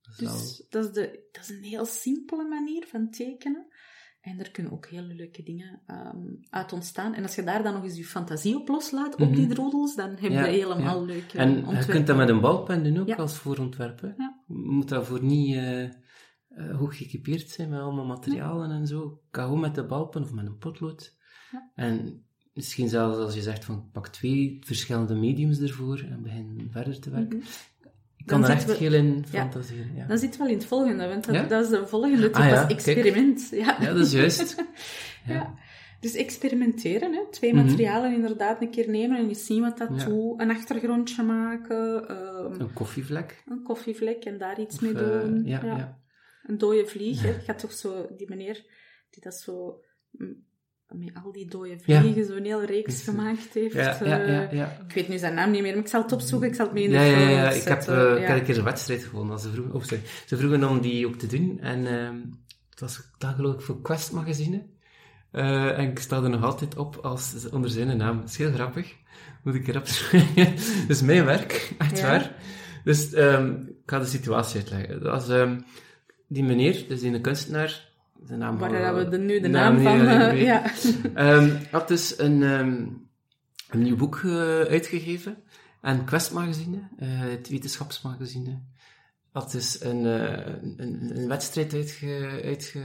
Dat 0.00 0.18
Dus 0.18 0.66
dat 0.68 0.84
is, 0.84 0.92
de, 0.92 1.28
dat 1.32 1.42
is 1.42 1.48
een 1.48 1.62
heel 1.62 1.86
simpele 1.86 2.48
manier 2.48 2.86
van 2.86 3.10
tekenen. 3.10 3.66
En 4.20 4.38
er 4.38 4.50
kunnen 4.50 4.72
ook 4.72 4.86
hele 4.86 5.14
leuke 5.14 5.42
dingen 5.42 5.80
ehm, 5.86 6.18
uit 6.50 6.72
ontstaan. 6.72 7.14
En 7.14 7.22
als 7.22 7.34
je 7.34 7.42
daar 7.44 7.62
dan 7.62 7.72
nog 7.74 7.84
eens 7.84 7.96
je 7.96 8.04
fantasie 8.04 8.56
op 8.56 8.68
loslaat, 8.68 9.12
op 9.20 9.34
die 9.34 9.44
Mhm. 9.44 9.54
droedels, 9.54 9.94
dan 9.96 10.08
heb 10.10 10.18
je 10.18 10.30
Ja, 10.30 10.44
helemaal 10.44 11.00
ja. 11.00 11.04
leuke 11.12 11.38
En 11.38 11.50
je 11.50 11.84
kunt 11.86 12.06
dat 12.06 12.16
met 12.16 12.28
een 12.28 12.40
balpen 12.40 12.84
doen 12.84 12.98
ook 12.98 13.06
Ja. 13.08 13.16
als 13.16 13.36
voorontwerp. 13.38 14.00
hè. 14.00 14.06
Ja. 14.06 14.42
Je 14.46 14.54
moet 14.54 14.88
daarvoor 14.88 15.22
niet 15.24 15.54
eh, 15.54 15.82
uh, 15.82 16.76
goed 16.76 16.94
geëquipeerd 16.94 17.50
zijn 17.50 17.68
met 17.68 17.80
allemaal 17.80 18.06
materialen 18.06 18.70
en 18.70 18.86
zo. 18.86 19.04
Ik 19.28 19.36
ga 19.36 19.42
gewoon 19.42 19.60
met 19.60 19.74
de 19.74 19.84
balpen 19.86 20.22
of 20.22 20.32
met 20.32 20.46
een 20.46 20.58
potlood. 20.58 21.16
Ja. 21.52 21.70
En 21.74 22.24
misschien 22.52 22.88
zelfs 22.88 23.18
als 23.18 23.34
je 23.34 23.42
zegt 23.42 23.64
van 23.64 23.90
pak 23.92 24.08
twee 24.08 24.56
verschillende 24.60 25.14
mediums 25.14 25.60
ervoor 25.60 25.98
en 26.10 26.22
begin 26.22 26.68
verder 26.70 27.00
te 27.00 27.10
werken. 27.10 27.38
Ik 27.38 27.77
kan 28.28 28.44
er 28.44 28.50
echt 28.50 28.76
veel 28.76 28.92
in 28.92 29.24
fantaseren. 29.28 29.90
Ja. 29.94 30.06
Dan 30.06 30.18
zit 30.18 30.36
wel 30.36 30.46
in 30.46 30.54
het 30.54 30.64
volgende, 30.64 31.08
want 31.08 31.24
dat, 31.24 31.34
Ja? 31.34 31.42
dat 31.42 31.64
is 31.64 31.70
de 31.70 31.86
volgende 31.86 32.22
type 32.22 32.38
Ah 32.38 32.48
ja, 32.48 32.60
als 32.62 32.72
experiment. 32.72 33.48
Ja. 33.50 33.76
ja, 33.80 33.92
dat 33.92 34.06
is 34.06 34.12
juist. 34.12 34.54
Ja. 35.26 35.54
Dus 36.00 36.14
experimenteren, 36.14 37.12
hè. 37.12 37.20
twee 37.30 37.54
Mhm. 37.54 37.64
materialen 37.64 38.12
inderdaad 38.14 38.60
een 38.62 38.70
keer 38.70 38.90
nemen 38.90 39.16
en 39.18 39.28
je 39.28 39.34
zien 39.34 39.60
wat 39.62 39.78
dat 39.78 39.88
doet. 40.06 40.40
Een 40.40 40.50
achtergrondje 40.50 41.22
maken, 41.22 42.08
ehm, 42.08 42.60
Een 42.60 42.72
koffievlek. 42.72 43.42
een 43.46 43.62
koffievlek 43.62 44.24
en 44.24 44.38
daar 44.38 44.60
iets 44.60 44.74
Of, 44.74 44.80
mee 44.80 44.92
eh, 44.94 45.20
doen. 45.20 45.42
ja, 45.44 45.60
ja. 45.64 45.98
Een 46.42 46.58
dode 46.58 46.86
vlieg, 46.86 47.22
hè. 47.22 47.28
Je 47.28 47.42
had 47.46 47.58
toch 47.58 47.72
zo, 47.72 48.06
die 48.16 48.28
meneer 48.28 48.64
die 49.10 49.22
dat 49.22 49.34
zo 49.34 49.80
mm, 50.10 50.46
met 50.92 51.10
al 51.24 51.32
die 51.32 51.46
dode 51.46 51.78
Ja. 51.84 52.00
vliegen 52.00 52.24
zo'n 52.24 52.42
hele 52.44 52.66
reeks 52.66 53.02
gemaakt 53.02 53.54
heeft. 53.54 53.74
Ja, 53.74 54.00
eh, 54.00 54.08
ja, 54.08 54.16
ja, 54.32 54.48
ja. 54.52 54.78
Ik 54.88 54.94
weet 54.94 55.08
nu 55.08 55.18
zijn 55.18 55.34
naam 55.34 55.50
niet 55.50 55.62
meer, 55.62 55.74
maar 55.74 55.82
ik 55.84 55.88
zal 55.88 56.02
het 56.02 56.12
opzoeken, 56.12 56.48
ik 56.48 56.54
zal 56.54 56.64
het 56.64 56.74
mee 56.74 56.84
in 56.84 56.90
de 56.90 56.96
Ja, 56.96 57.02
ja, 57.04 57.28
ja. 57.28 57.50
Ik 57.50 57.62
heb, 57.62 57.78
eh, 57.88 58.12
ik 58.12 58.18
Ja. 58.28 58.36
een 58.36 58.44
keer 58.44 58.58
een 58.58 58.64
wedstrijd 58.64 59.04
gewonnen. 59.04 59.32
als 59.32 59.42
Ze 59.42 59.50
vroegen, 59.50 59.74
oh, 59.74 59.82
sorry. 59.82 60.02
Ze 60.26 60.36
vroegen 60.36 60.68
om 60.68 60.80
die 60.80 61.06
ook 61.06 61.16
te 61.16 61.26
doen. 61.26 61.58
En 61.60 61.86
ehm, 61.86 62.16
het 62.70 62.80
was 62.80 63.00
dat 63.18 63.34
geloof 63.34 63.54
ik 63.54 63.60
voor 63.60 63.82
Quest 63.82 64.12
magazine. 64.12 64.62
Eh, 65.30 65.78
en 65.78 65.90
ik 65.90 65.98
sta 65.98 66.22
er 66.22 66.30
nog 66.30 66.42
altijd 66.44 66.76
op 66.76 66.96
als, 66.96 67.48
onder 67.50 67.70
zijn 67.70 67.96
naam. 67.96 68.20
Dat 68.20 68.28
is 68.28 68.36
heel 68.36 68.52
grappig. 68.52 68.94
Moet 69.42 69.54
ik 69.54 69.68
erop 69.68 69.86
schrijven. 69.86 70.54
Dus 70.88 71.02
mijn 71.02 71.24
werk, 71.24 71.72
echt 71.78 71.98
Ja. 71.98 72.06
waar. 72.06 72.34
Dus 72.84 73.12
ehm, 73.12 73.52
ik 73.52 73.82
ga 73.86 73.98
de 73.98 74.04
situatie 74.06 74.60
uitleggen. 74.60 75.02
Dat 75.02 75.12
was 75.12 75.28
ehm, 75.28 75.60
die 76.28 76.42
meneer, 76.44 76.84
dus 76.88 77.00
die 77.00 77.12
een 77.14 77.20
kunstenaar. 77.20 77.87
Zijn 78.24 78.38
naam 78.38 78.58
Waar 78.58 78.70
hebben 78.70 79.04
we 79.04 79.10
de, 79.10 79.18
nu 79.18 79.40
de 79.40 79.48
naam 79.48 79.78
van... 79.78 80.06
eh, 80.06 80.42
ja. 80.42 80.62
Ehm, 81.14 81.56
had 81.70 81.88
dus 81.88 82.18
een, 82.18 82.42
ehm, 82.42 82.86
een 83.70 83.82
nieuw 83.82 83.96
boek 83.96 84.20
eh, 84.24 84.30
uitgegeven. 84.60 85.36
En 85.80 86.04
Quest 86.04 86.32
magazine, 86.32 86.78
eh, 86.98 87.08
het 87.08 87.48
wetenschapsmagazine, 87.48 88.58
had 89.32 89.50
dus 89.50 89.82
een, 89.82 90.04
een, 90.04 91.10
een 91.16 91.28
wedstrijd 91.28 91.74
uitge, 91.74 92.40
uitge, 92.44 92.82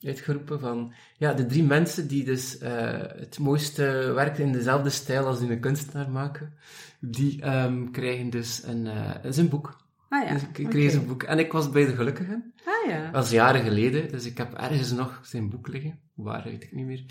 uitgeroepen 0.00 0.60
van 0.60 0.92
ja, 1.16 1.32
de 1.32 1.46
drie 1.46 1.62
mensen 1.62 2.08
die 2.08 2.24
dus 2.24 2.56
het 2.60 3.38
mooiste 3.38 4.12
werk 4.14 4.38
in 4.38 4.52
dezelfde 4.52 4.90
stijl 4.90 5.26
als 5.26 5.40
een 5.40 5.60
kunstenaar 5.60 6.10
maken, 6.10 6.54
die 7.00 7.42
ehm, 7.42 7.90
krijgen 7.90 8.30
dus 8.30 8.62
een, 8.64 8.88
zijn 9.32 9.48
boek. 9.48 9.87
Ah 10.08 10.28
ja, 10.28 10.32
Dus 10.70 10.94
ik 10.94 11.06
boek. 11.06 11.22
En 11.22 11.38
ik 11.38 11.52
was 11.52 11.70
bij 11.70 11.86
de 11.86 11.94
gelukkigen. 11.94 12.52
Ah 12.64 12.90
ja. 12.90 13.10
Dat 13.10 13.24
is 13.24 13.30
jaren 13.30 13.62
geleden, 13.62 14.10
dus 14.10 14.26
ik 14.26 14.38
heb 14.38 14.54
ergens 14.54 14.92
nog 14.92 15.20
zijn 15.22 15.50
boek 15.50 15.68
liggen. 15.68 15.98
Waar 16.14 16.42
weet 16.44 16.62
ik 16.62 16.72
niet 16.72 16.86
meer. 16.86 17.04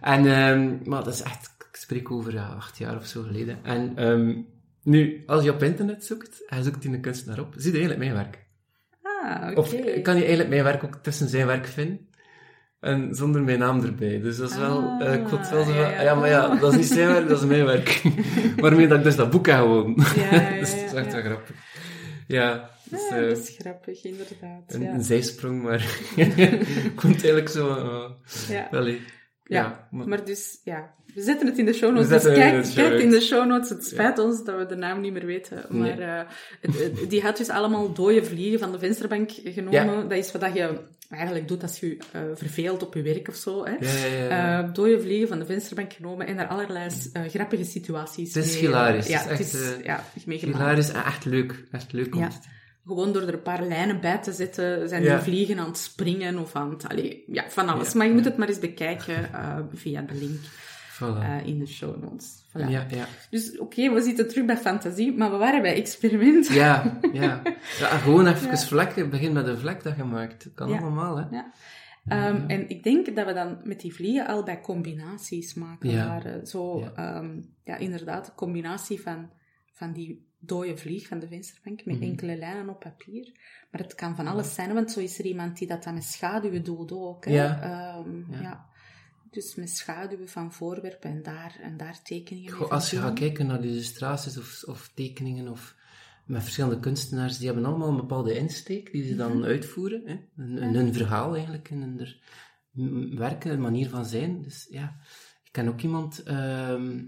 En, 0.00 0.26
ehm, 0.26 0.76
maar 0.90 1.04
dat 1.04 1.14
is 1.14 1.22
echt, 1.22 1.54
ik 1.58 1.76
spreek 1.76 2.10
over 2.10 2.32
ja, 2.32 2.46
acht 2.46 2.78
jaar 2.78 2.96
of 2.96 3.06
zo 3.06 3.22
geleden. 3.22 3.58
En 3.64 3.92
ehm, 3.96 4.34
nu, 4.82 5.22
als 5.26 5.44
je 5.44 5.52
op 5.52 5.62
internet 5.62 6.04
zoekt, 6.04 6.46
en 6.46 6.56
je 6.56 6.62
zoekt 6.62 6.84
in 6.84 6.92
de 6.92 7.00
kunstenaar 7.00 7.40
op, 7.40 7.54
zie 7.56 7.72
je 7.72 7.78
eigenlijk 7.78 8.10
mijn 8.10 8.24
werk. 8.24 8.46
Ah, 9.02 9.50
oké. 9.50 9.60
Of 9.60 9.70
kan 10.02 10.14
je 10.14 10.20
eigenlijk 10.20 10.48
mijn 10.48 10.64
werk 10.64 10.84
ook 10.84 10.94
tussen 11.02 11.28
zijn 11.28 11.46
werk 11.46 11.66
vinden. 11.66 12.06
En 12.80 13.14
zonder 13.14 13.42
mijn 13.42 13.58
naam 13.58 13.82
erbij. 13.84 14.20
Dus 14.20 14.36
dat 14.36 14.50
is 14.50 14.56
wel, 14.56 14.96
eh, 15.00 15.14
ik 15.14 15.28
vond 15.28 15.40
het 15.40 15.50
wel 15.50 15.64
zo 15.64 15.72
van, 15.72 15.84
Ah, 15.84 15.90
ja, 15.90 15.96
ja. 15.96 16.02
ja, 16.02 16.14
maar 16.14 16.28
ja, 16.28 16.54
dat 16.56 16.72
is 16.72 16.78
niet 16.78 16.86
zijn 16.86 17.08
werk, 17.08 17.28
dat 17.28 17.40
is 17.40 17.46
mijn 17.46 17.64
werk. 17.64 18.02
Waarmee 18.56 18.86
dat 18.88 18.98
ik 18.98 19.04
dus 19.04 19.16
dat 19.16 19.30
boek 19.30 19.46
heb 19.46 19.56
gewoon. 19.56 19.96
Ja, 20.16 20.24
ja, 20.30 20.40
ja, 20.50 20.58
dus 20.60 20.70
dat 20.70 20.80
is 20.84 20.92
echt 20.92 21.12
wel 21.12 21.22
grappig. 21.22 21.56
Ja, 22.28 22.70
dus, 22.90 23.08
Ja, 23.08 23.16
eh, 23.16 23.28
dat 23.28 23.38
is 23.38 23.56
grappig, 23.58 24.04
inderdaad. 24.04 24.62
een, 24.74 24.82
ja. 24.82 24.92
een 24.92 25.02
zijsprong, 25.02 25.62
maar 25.62 25.86
komt 27.02 27.14
eigenlijk 27.14 27.48
zo. 27.48 27.68
eh, 27.76 28.10
Ja. 28.48 28.68
Allee, 28.70 29.00
Ja, 29.44 29.60
ja, 29.60 29.88
maar- 29.90 30.08
Maar 30.08 30.24
dus, 30.24 30.60
ja, 30.64 30.94
we 31.14 31.22
zetten 31.22 31.46
het 31.46 31.58
in 31.58 31.64
de 31.66 31.72
show 31.72 31.90
notes. 31.92 32.08
Dus 32.08 32.22
het 32.22 32.32
in 32.32 32.38
kijk, 32.40 32.62
de 32.64 32.70
show 32.70 32.86
kijk 32.88 33.00
in 33.00 33.10
de 33.10 33.20
show 33.20 33.46
notes. 33.46 33.68
Het 33.68 33.84
spijt 33.86 34.18
ons 34.18 34.44
dat 34.44 34.58
we 34.58 34.66
de 34.66 34.74
naam 34.76 35.00
niet 35.00 35.12
meer 35.12 35.26
weten. 35.26 35.64
Maar 35.68 35.96
Nee. 35.96 36.06
eh, 36.06 36.20
het- 36.60 36.78
het- 36.78 37.10
die 37.10 37.22
had 37.22 37.36
dus 37.36 37.48
allemaal 37.48 37.92
dode 37.92 38.24
vliegen 38.24 38.58
van 38.58 38.72
de 38.72 38.78
vensterbank 38.78 39.30
genomen. 39.44 40.08
Dat 40.08 40.18
is 40.18 40.32
wat 40.32 40.54
je 40.54 40.78
eigenlijk 41.08 41.48
doet 41.48 41.62
als 41.62 41.80
je 41.80 41.96
eh, 42.12 42.20
verveelt 42.34 42.82
op 42.82 42.94
je 42.94 43.02
werk 43.02 43.28
of 43.28 43.34
zo. 43.36 43.64
Hè. 43.64 43.70
Ja, 43.80 44.06
ja, 44.06 44.24
ja. 44.24 44.62
Eh, 44.62 44.72
dode 44.72 45.00
vliegen 45.00 45.28
van 45.28 45.38
de 45.38 45.46
vensterbank 45.46 45.92
genomen 45.92 46.26
en 46.26 46.36
daar 46.36 46.46
allerlei 46.46 46.90
eh, 47.12 47.22
grappige 47.28 47.64
situaties 47.64 48.34
Het 48.34 48.44
is 48.44 48.52
mee- 48.52 48.60
hilarisch. 48.60 49.06
Ja, 49.06 49.22
Het 49.26 49.40
is 49.40 49.54
echt, 49.54 49.84
ja, 49.84 50.04
meegemaakt. 50.26 50.58
Hilarisch 50.58 50.90
en 50.90 51.04
echt 51.04 51.24
leuk. 51.24 51.64
Echt 51.72 51.92
leuk 51.92 52.14
om 52.14 52.28
Gewoon 52.86 53.12
door 53.12 53.22
er 53.22 53.34
een 53.34 53.42
paar 53.42 53.62
lijnen 53.62 54.00
bij 54.00 54.18
te 54.18 54.32
zetten, 54.32 54.88
zijn 54.88 55.02
die 55.02 55.16
vliegen 55.16 55.58
aan 55.58 55.66
het 55.66 55.78
springen 55.78 56.38
of 56.38 56.54
aan 56.54 56.70
het... 56.70 56.88
Allee, 56.88 57.24
ja, 57.26 57.44
van 57.50 57.68
alles. 57.68 57.94
Maar 57.94 58.06
je 58.06 58.12
moet 58.12 58.24
het 58.24 58.36
maar 58.36 58.48
eens 58.48 58.58
bekijken 58.58 59.30
via 59.74 60.02
de 60.02 60.14
link 60.14 60.40
Voilà. 61.02 61.22
eh, 61.22 61.46
in 61.46 61.58
de 61.58 61.66
show 61.66 62.02
notes. 62.02 62.44
Voilà. 62.48 62.68
ja, 62.68 62.86
ja. 62.90 63.06
Dus 63.30 63.58
oké, 63.58 63.92
we 63.92 64.00
zitten 64.00 64.28
terug 64.28 64.44
bij 64.44 64.56
fantasie, 64.56 65.16
maar 65.16 65.30
we 65.30 65.36
waren 65.36 65.62
bij 65.62 65.74
experiment. 65.74 66.46
Ja, 66.48 66.98
ja. 67.12 67.42
ja 67.80 67.86
gewoon 67.86 68.26
even 68.26 68.58
vlekken. 68.58 69.10
Begin 69.10 69.32
met 69.32 69.46
een 69.46 69.58
vlek 69.58 69.82
dat 69.82 69.96
je 69.96 70.04
maakt. 70.04 70.44
Dat 70.44 70.54
kan 70.54 70.68
Ja. 70.68 70.78
allemaal, 70.78 71.16
hè. 71.16 71.24
Ja. 71.36 71.52
Ehm, 72.08 72.44
En 72.46 72.68
ik 72.68 72.82
denk 72.82 73.16
dat 73.16 73.26
we 73.26 73.32
dan 73.32 73.58
met 73.64 73.80
die 73.80 73.94
vliegen 73.94 74.26
al 74.26 74.42
bij 74.42 74.60
combinaties 74.60 75.54
maken 75.54 75.90
Ja. 75.90 76.06
waren. 76.08 76.46
Zo, 76.46 76.78
Ja. 76.78 76.92
ja. 76.96 77.22
ja, 77.64 77.76
inderdaad, 77.76 78.28
een 78.28 78.34
combinatie 78.34 79.00
van, 79.00 79.30
van 79.72 79.92
die 79.92 80.26
dode 80.40 80.76
vlieg 80.76 81.06
van 81.08 81.18
de 81.18 81.28
vensterbank 81.28 81.84
met 81.84 81.94
Mhm. 81.94 82.04
enkele 82.04 82.36
lijnen 82.36 82.68
op 82.68 82.80
papier. 82.80 83.32
Maar 83.70 83.80
het 83.80 83.94
kan 83.94 84.16
van 84.16 84.26
alles 84.26 84.54
zijn, 84.54 84.74
want 84.74 84.90
zo 84.92 85.00
is 85.00 85.18
er 85.18 85.24
iemand 85.24 85.58
die 85.58 85.68
dat 85.68 85.84
dan 85.84 85.94
met 85.94 86.04
schaduwen 86.04 86.64
doet 86.64 86.92
ook. 86.92 87.24
Hè? 87.24 87.32
Ja. 87.32 87.60
Ehm, 87.60 88.32
Ja. 88.32 88.40
ja. 88.40 88.66
Dus 89.30 89.54
met 89.54 89.70
schaduwen 89.70 90.28
van 90.28 90.52
voorwerpen 90.52 91.10
en 91.10 91.22
daar, 91.22 91.58
en 91.62 91.76
daar 91.76 92.02
tekeningen 92.02 92.52
Goh, 92.52 92.70
als 92.70 92.90
je 92.90 92.96
gaat 92.98 93.18
kijken 93.18 93.46
naar 93.46 93.64
illustraties 93.64 94.38
of, 94.38 94.62
of 94.66 94.90
tekeningen 94.94 95.48
of 95.48 95.76
met 96.26 96.42
verschillende 96.42 96.80
kunstenaars, 96.80 97.36
die 97.38 97.46
hebben 97.46 97.64
allemaal 97.64 97.88
een 97.88 97.96
bepaalde 97.96 98.34
insteek 98.38 98.92
die 98.92 99.04
ze 99.06 99.16
dan 99.16 99.36
Mhm. 99.36 99.44
uitvoeren. 99.46 100.02
Hè? 100.06 100.12
Een, 100.36 100.62
een, 100.62 100.74
hun 100.74 100.92
verhaal 100.94 101.34
eigenlijk, 101.34 101.70
en 101.70 101.80
hun 101.80 102.00
er- 102.00 102.20
werken, 103.18 103.52
een 103.52 103.60
manier 103.60 103.88
van 103.88 104.06
zijn. 104.06 104.42
Dus 104.42 104.66
ja, 104.70 104.96
ik 105.44 105.52
ken 105.52 105.68
ook 105.68 105.80
iemand, 105.80 106.22
ehm, 106.22 107.04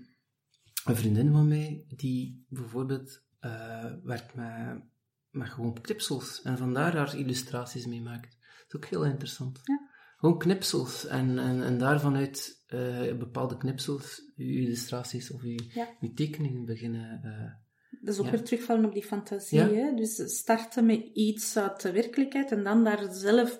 een 0.85 0.97
vriendin 0.97 1.33
van 1.33 1.49
mij, 1.49 1.85
die 1.89 2.45
bijvoorbeeld 2.49 3.23
eh, 3.41 3.85
werkt 4.03 4.35
met, 4.35 4.83
met 5.31 5.49
gewoon 5.49 5.81
knipsels 5.81 6.43
en 6.43 6.59
vandaar 6.59 6.97
haar 6.97 7.17
illustraties 7.17 7.87
mee 7.87 8.01
maakt. 8.03 8.39
Dat 8.41 8.67
is 8.69 8.75
ook 8.77 8.85
heel 8.85 9.05
interessant. 9.05 9.61
Ja. 9.63 9.90
Gewoon 10.21 10.39
knipsels 10.39 11.07
en, 11.07 11.39
en, 11.39 11.63
en 11.63 11.79
daarvan 11.79 12.17
uit 12.17 12.65
eh, 12.67 13.17
bepaalde 13.19 13.57
knipsels, 13.57 14.33
uw 14.37 14.47
illustraties 14.47 15.31
of 15.33 15.43
uw, 15.43 15.59
Ja. 15.75 15.89
uw 16.01 16.13
tekeningen 16.15 16.65
beginnen. 16.65 17.21
eh, 17.23 17.59
Dat 18.01 18.15
is 18.15 18.21
ook 18.21 18.27
Ja. 18.27 18.31
weer 18.31 18.43
terugvallen 18.43 18.85
op 18.85 18.93
die 18.93 19.03
fantasie. 19.05 19.59
Ja. 19.59 19.69
Hè? 19.69 19.95
Dus 19.95 20.37
starten 20.39 20.87
met 20.87 21.01
iets 21.13 21.57
uit 21.57 21.83
de 21.83 21.93
werkelijkheid 21.93 22.51
en 22.53 22.65
dan 22.65 22.85
daar 22.85 23.07
zelf 23.13 23.59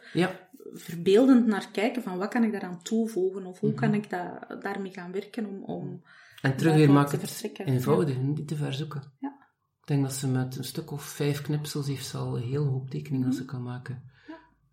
verbeeldend 0.73 1.47
naar 1.47 1.71
kijken 1.71 2.03
van 2.03 2.19
wat 2.19 2.29
kan 2.29 2.45
ik 2.45 2.53
daaraan 2.53 2.83
toevoegen 2.83 3.47
of 3.47 3.61
hoe 3.61 3.71
Mhm. 3.71 3.79
kan 3.79 3.95
ik 3.95 4.11
da 4.11 4.47
daarmee 4.63 4.93
gaan 4.93 5.13
werken 5.13 5.47
om, 5.47 5.65
om 5.65 6.03
en 6.43 6.57
terug 6.57 6.75
weer 6.75 6.91
maakt 6.91 7.11
te 7.11 7.17
het 7.17 7.59
eenvoudig, 7.59 8.19
niet 8.19 8.49
te 8.49 8.57
ver 8.57 8.73
zoeken. 8.73 9.13
Ja. 9.19 9.39
Ik 9.81 9.87
denk 9.87 10.03
dat 10.03 10.13
ze 10.13 10.29
met 10.29 10.57
een 10.57 10.65
stuk 10.65 10.91
of 10.91 11.03
vijf 11.03 11.43
knipsels 11.43 11.87
heeft 11.87 12.07
ze 12.07 12.17
al 12.17 12.37
een 12.37 12.43
hele 12.43 12.65
hoop 12.65 12.91
tekeningen 12.91 13.27
dat 13.27 13.37
ze 13.37 13.45
kan 13.45 13.63
maken. 13.63 14.03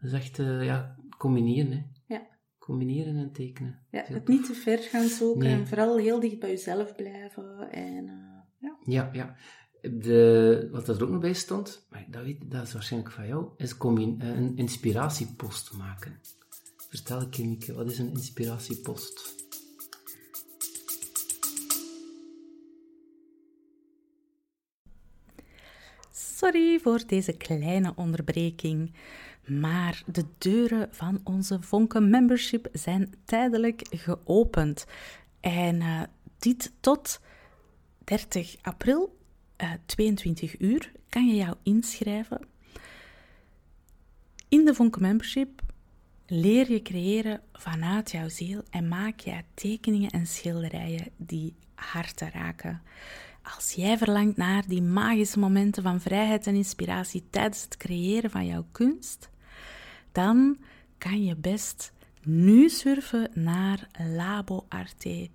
Dat 0.02 0.12
is 0.12 0.20
echt, 0.20 0.40
eh, 0.40 0.64
ja, 0.66 0.96
combineren, 1.18 1.72
hè. 1.72 1.84
Ja. 2.16 2.28
Combineren 2.58 3.18
en 3.18 3.32
tekenen. 3.32 3.80
ja, 3.92 4.04
het 4.06 4.28
niet 4.28 4.46
te 4.46 4.54
ver 4.54 4.78
gaan 4.78 5.08
zoeken 5.08 5.48
Nee. 5.48 5.54
en 5.60 5.68
vooral 5.68 5.98
heel 5.98 6.20
dicht 6.20 6.40
bij 6.40 6.50
jezelf 6.50 6.96
blijven. 6.96 7.72
En, 7.72 8.08
eh, 8.08 8.40
ja. 8.60 8.78
Ja, 8.84 9.10
ja. 9.14 9.36
De, 9.82 10.68
wat 10.72 10.88
er 10.88 11.04
ook 11.04 11.10
nog 11.10 11.22
bij 11.22 11.34
stond, 11.34 11.86
maar 11.90 12.06
dat, 12.10 12.24
weet, 12.24 12.52
dat 12.52 12.64
is 12.68 12.74
waarschijnlijk 12.74 13.14
van 13.14 13.28
jou, 13.28 13.50
is 13.58 13.78
combi- 13.78 14.16
eh, 14.20 14.28
een 14.38 14.58
inspiratiepost 14.58 15.74
maken. 15.74 16.20
Vertel 16.90 17.22
ik 17.22 17.34
je, 17.34 17.46
Mieke, 17.48 17.74
wat 17.74 17.92
is 17.92 18.00
een 18.00 18.10
inspiratiepost? 18.10 19.36
Sorry 26.12 26.80
voor 26.80 27.02
deze 27.08 27.34
kleine 27.38 27.94
onderbreking, 27.96 28.94
maar 29.48 30.04
de 30.06 30.26
deuren 30.38 30.88
van 30.92 31.22
onze 31.24 31.62
Vonken 31.62 32.10
Membership 32.10 32.68
zijn 32.74 33.14
tijdelijk 33.26 33.82
geopend. 33.90 34.86
En 35.40 35.82
eh, 35.82 36.02
dit 36.40 36.72
tot 36.80 37.22
30 38.04 38.56
april, 38.62 39.18
eh 39.56 39.72
22 39.86 40.60
uur, 40.60 40.92
kan 41.10 41.28
je 41.28 41.36
jou 41.36 41.56
inschrijven. 41.64 42.40
In 44.48 44.66
de 44.66 44.74
Vonken 44.74 45.02
Membership 45.02 45.62
leer 46.26 46.72
je 46.72 46.82
creëren 46.82 47.42
vanuit 47.54 48.12
jouw 48.12 48.30
ziel 48.30 48.62
en 48.70 48.88
maak 48.88 49.20
jij 49.20 49.46
tekeningen 49.54 50.10
en 50.10 50.28
schilderijen 50.28 51.12
die 51.18 51.56
harten 51.76 52.32
raken. 52.32 52.82
Als 53.56 53.72
jij 53.72 53.98
verlangt 53.98 54.38
naar 54.38 54.68
die 54.68 54.82
magische 54.82 55.40
momenten 55.40 55.84
van 55.84 56.02
vrijheid 56.02 56.48
en 56.48 56.56
inspiratie 56.56 57.28
tijdens 57.30 57.64
het 57.64 57.78
creëren 57.78 58.30
van 58.30 58.46
jouw 58.46 58.66
kunst, 58.72 59.30
dan 60.18 60.58
kan 60.98 61.24
je 61.24 61.36
best 61.36 61.94
nu 62.24 62.70
surfen 62.70 63.30
naar 63.34 63.88
laboarte.be 64.16 65.26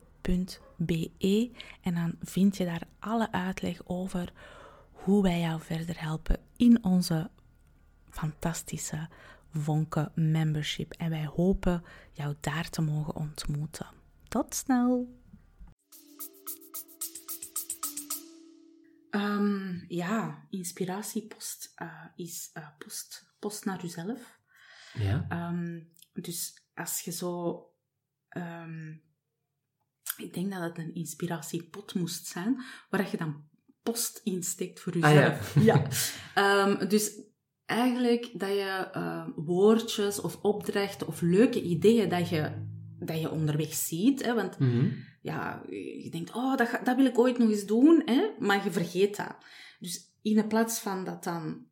en 1.81 1.95
dan 1.95 2.15
vind 2.21 2.57
je 2.57 2.65
daar 2.65 2.83
alle 2.99 3.33
uitleg 3.33 3.81
over 3.85 4.33
hoe 4.93 5.23
wij 5.23 5.41
jou 5.41 5.61
verder 5.61 6.01
helpen 6.01 6.41
in 6.57 6.85
onze 6.85 7.31
fantastische 8.11 9.09
Vonke 9.53 10.11
membership. 10.15 10.93
En 10.93 11.11
wij 11.11 11.27
hopen 11.27 11.85
jou 12.13 12.35
daar 12.41 12.71
te 12.71 12.83
mogen 12.83 13.15
ontmoeten. 13.15 13.87
Tot 14.29 14.55
snel! 14.55 15.21
Ehm, 19.11 19.85
ja, 19.89 20.47
inspiratiepost 20.51 21.73
uh, 21.83 22.05
is 22.17 22.51
uh, 22.55 22.69
post, 22.79 23.35
post 23.39 23.65
naar 23.65 23.81
jezelf. 23.81 24.41
Ja. 24.99 25.27
Ehm, 25.29 25.81
dus 26.13 26.63
als 26.75 27.01
je 27.01 27.13
zo... 27.13 27.57
Um, 28.37 29.03
ik 30.17 30.35
denk 30.35 30.51
dat 30.53 30.61
het 30.63 30.79
een 30.79 30.95
inspiratiepot 30.95 31.95
moest 31.95 32.27
zijn, 32.27 32.63
waar 32.91 33.11
je 33.11 33.17
dan 33.17 33.45
post 33.83 34.21
insteekt 34.25 34.81
voor 34.81 34.93
jezelf. 34.99 35.57
Ah, 35.57 35.65
ja. 35.65 35.85
ja. 36.35 36.75
dus 36.75 37.13
eigenlijk 37.65 38.31
dat 38.39 38.49
je 38.49 38.91
uh, 38.97 39.29
woordjes 39.37 40.21
of 40.21 40.37
opdrachten 40.37 41.07
of 41.07 41.21
leuke 41.21 41.63
ideeën 41.63 42.09
dat 42.09 42.29
je, 42.29 42.67
dat 42.99 43.21
je 43.21 43.31
onderweg 43.31 43.73
ziet. 43.75 44.25
Hè, 44.25 44.35
want 44.35 44.59
Mhm. 44.59 44.91
ja, 45.23 45.63
je 46.03 46.09
denkt, 46.11 46.33
oh, 46.35 46.57
dat, 46.57 46.69
ga- 46.69 46.83
dat 46.85 46.97
wil 46.97 47.05
ik 47.07 47.19
ooit 47.19 47.39
nog 47.39 47.51
eens 47.51 47.67
doen, 47.67 48.03
hè, 48.05 48.31
maar 48.39 48.65
je 48.65 48.71
vergeet 48.71 49.17
dat. 49.17 49.37
Dus 49.79 50.13
in 50.23 50.47
plaats 50.47 50.79
van 50.81 51.05
dat 51.05 51.25
dan 51.25 51.67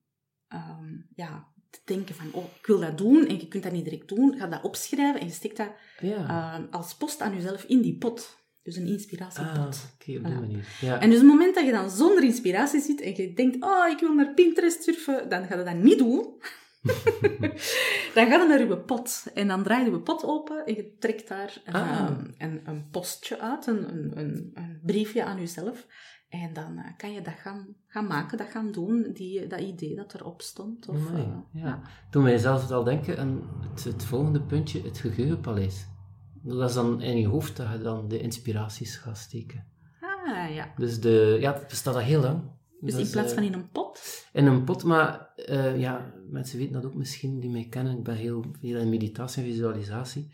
ehm, 0.48 0.96
ja, 1.14 1.48
te 1.70 1.78
denken 1.84 2.14
van, 2.14 2.26
oh, 2.32 2.44
ik 2.60 2.66
wil 2.66 2.80
dat 2.80 2.98
doen 2.98 3.26
en 3.26 3.38
je 3.40 3.48
kunt 3.48 3.62
dat 3.62 3.72
niet 3.72 3.84
direct 3.84 4.08
doen, 4.08 4.36
ga 4.38 4.46
dat 4.46 4.62
opschrijven 4.62 5.20
en 5.20 5.26
je 5.26 5.32
steekt 5.32 5.56
dat 5.56 5.68
Ja. 6.00 6.28
eh, 6.28 6.74
als 6.74 6.94
post 6.94 7.20
aan 7.20 7.34
jezelf 7.34 7.64
in 7.64 7.80
die 7.80 7.96
pot. 7.98 8.38
Dus 8.62 8.76
een 8.76 8.86
inspiratiepot. 8.86 9.56
ah, 9.56 9.64
oké, 9.66 9.72
op 9.94 10.04
die 10.04 10.18
Voilà. 10.18 10.22
manier. 10.22 10.64
Ja. 10.80 11.00
En 11.00 11.10
dus 11.10 11.18
op 11.20 11.24
het 11.24 11.32
moment 11.32 11.54
dat 11.54 11.64
je 11.64 11.70
dan 11.70 11.90
zonder 11.90 12.24
inspiratie 12.24 12.80
zit 12.80 13.00
en 13.00 13.14
je 13.16 13.32
denkt, 13.32 13.64
oh, 13.64 13.88
ik 13.90 13.98
wil 14.00 14.14
naar 14.14 14.34
Pinterest 14.34 14.82
surfen, 14.82 15.28
dan 15.28 15.44
ga 15.46 15.58
je 15.58 15.64
dat 15.64 15.74
niet 15.74 15.98
doen. 15.98 16.26
dan 18.14 18.26
ga 18.26 18.42
je 18.42 18.46
naar 18.48 18.58
je 18.68 18.78
pot. 18.78 19.24
En 19.34 19.48
dan 19.48 19.62
draai 19.62 19.84
je 19.84 19.90
je 19.90 20.00
pot 20.00 20.24
open 20.24 20.64
en 20.66 20.74
je 20.74 20.96
trekt 20.98 21.28
daar 21.28 21.62
Ah. 21.66 21.90
ehm, 21.90 22.24
een, 22.38 22.60
een 22.64 22.88
postje 22.90 23.38
uit, 23.40 23.66
een, 23.66 24.18
een, 24.18 24.50
een 24.54 24.80
briefje 24.82 25.24
aan 25.24 25.38
jezelf. 25.38 25.86
En 26.30 26.52
dan 26.52 26.78
eh, 26.78 26.84
kan 26.96 27.12
je 27.12 27.22
dat 27.22 27.34
gaan, 27.34 27.66
gaan 27.86 28.06
maken, 28.06 28.38
dat 28.38 28.48
gaan 28.50 28.72
doen, 28.72 29.10
die, 29.12 29.46
dat 29.46 29.60
idee 29.60 29.96
dat 29.96 30.14
erop 30.14 30.42
stond. 30.42 30.88
Of, 30.88 31.12
eh, 31.12 31.36
ja. 31.52 31.80
Toen 32.10 32.22
mij 32.22 32.38
zelf 32.38 32.70
al 32.70 32.84
denken 32.84 33.18
aan 33.18 33.42
het, 33.70 33.84
het 33.84 34.04
volgende 34.04 34.40
puntje, 34.40 34.82
het 34.82 34.98
geheugenpaleis. 34.98 35.86
Dat 36.42 36.68
is 36.68 36.74
dan 36.74 37.02
in 37.02 37.18
je 37.18 37.26
hoofd 37.26 37.56
dat 37.56 37.72
je 37.72 37.78
dan 37.78 38.08
de 38.08 38.20
inspiraties 38.20 38.96
gaat 38.96 39.18
steken. 39.18 39.64
Ah, 40.00 40.54
ja. 40.54 40.72
Dus 40.76 41.00
de, 41.00 41.36
ja, 41.40 41.52
het 41.52 41.68
bestaat 41.68 41.94
al 41.94 42.00
heel 42.00 42.20
lang. 42.20 42.42
Dus 42.80 42.90
Dat 42.90 43.00
in 43.00 43.06
is, 43.06 43.12
plaats 43.12 43.30
eh, 43.30 43.34
van 43.34 43.46
in 43.46 43.52
een 43.52 43.70
pot. 43.70 44.28
In 44.32 44.46
een 44.46 44.64
pot, 44.64 44.84
maar 44.84 45.28
ja, 45.76 46.12
mensen 46.28 46.58
weten 46.58 46.72
dat 46.72 46.84
ook 46.84 46.94
misschien, 46.94 47.40
die 47.40 47.50
mij 47.50 47.66
kennen. 47.70 47.96
Ik 47.96 48.02
ben 48.02 48.16
heel 48.16 48.44
veel 48.60 48.78
in 48.78 48.88
meditatie 48.88 49.42
en 49.42 49.48
visualisatie. 49.48 50.30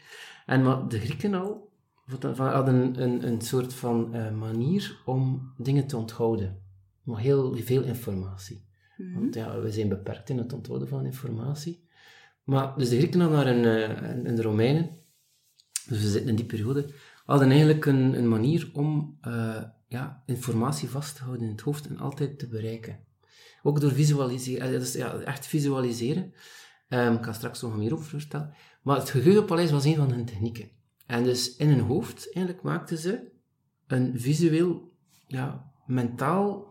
En 0.46 0.62
maar 0.62 0.88
de 0.88 1.00
Grieken 1.00 1.34
al 1.34 1.70
van- 2.06 2.36
van- 2.36 2.48
hadden 2.52 3.02
een, 3.02 3.26
een 3.26 3.40
soort 3.40 3.75
van 3.75 4.14
eh, 4.14 4.32
manier 4.32 5.00
om 5.04 5.52
dingen 5.58 5.86
te 5.86 5.96
onthouden. 5.96 6.60
Maar 7.02 7.20
heel 7.20 7.56
veel 7.56 7.82
informatie. 7.82 8.64
Mhm. 8.96 9.14
Want 9.14 9.35
ja, 9.35 9.61
we 9.61 9.72
zijn 9.72 9.88
beperkt 9.88 10.31
in 10.31 10.38
het 10.38 10.52
onthouden 10.52 10.88
van 10.88 11.04
informatie. 11.04 11.85
Maar, 12.44 12.78
dus 12.78 12.88
de 12.88 12.96
Grieken 12.96 13.20
hadden 13.20 13.38
naar 13.38 13.46
een, 13.46 13.64
eh, 13.64 14.11
en, 14.11 14.26
en 14.26 14.35
de 14.35 14.42
Romeinen, 14.42 14.90
dus 15.88 16.02
we 16.02 16.09
zitten 16.09 16.31
in 16.31 16.37
die 16.37 16.44
periode, 16.44 16.87
hadden 17.24 17.50
eigenlijk 17.50 17.87
een, 17.87 18.18
een 18.18 18.28
manier 18.28 18.70
om 18.72 19.18
eh, 19.20 19.62
ja, 19.88 20.22
informatie 20.26 20.88
vast 20.88 21.16
te 21.16 21.22
houden 21.22 21.44
in 21.46 21.52
het 21.52 21.61
hoofd 21.61 21.87
en 21.87 21.98
altijd 21.98 22.38
te 22.38 22.48
bereiken. 22.48 22.98
Ook 23.62 23.81
door 23.81 23.92
visualiseren, 23.92 24.66
eh, 24.72 24.78
dus, 24.78 24.92
ja, 24.92 25.18
echt 25.18 25.46
visualiseren. 25.46 26.33
Ehm, 26.88 27.12
ik 27.14 27.24
ga 27.24 27.33
straks 27.33 27.62
nog 27.62 27.76
meer 27.76 27.92
over 27.94 28.07
vertellen. 28.07 28.54
Maar 28.83 28.96
het 28.96 29.11
geheugenpaleis 29.11 29.70
was 29.70 29.85
een 29.85 29.96
van 29.96 30.11
hun 30.12 30.24
technieken. 30.24 30.68
En 31.07 31.25
dus 31.25 31.57
in 31.57 31.69
hun 31.69 31.81
hoofd 31.81 32.33
eigenlijk 32.33 32.64
maakten 32.64 32.99
ze 32.99 33.21
een 33.87 34.21
visueel, 34.21 34.92
ja, 35.27 35.73
mentaal 35.87 36.66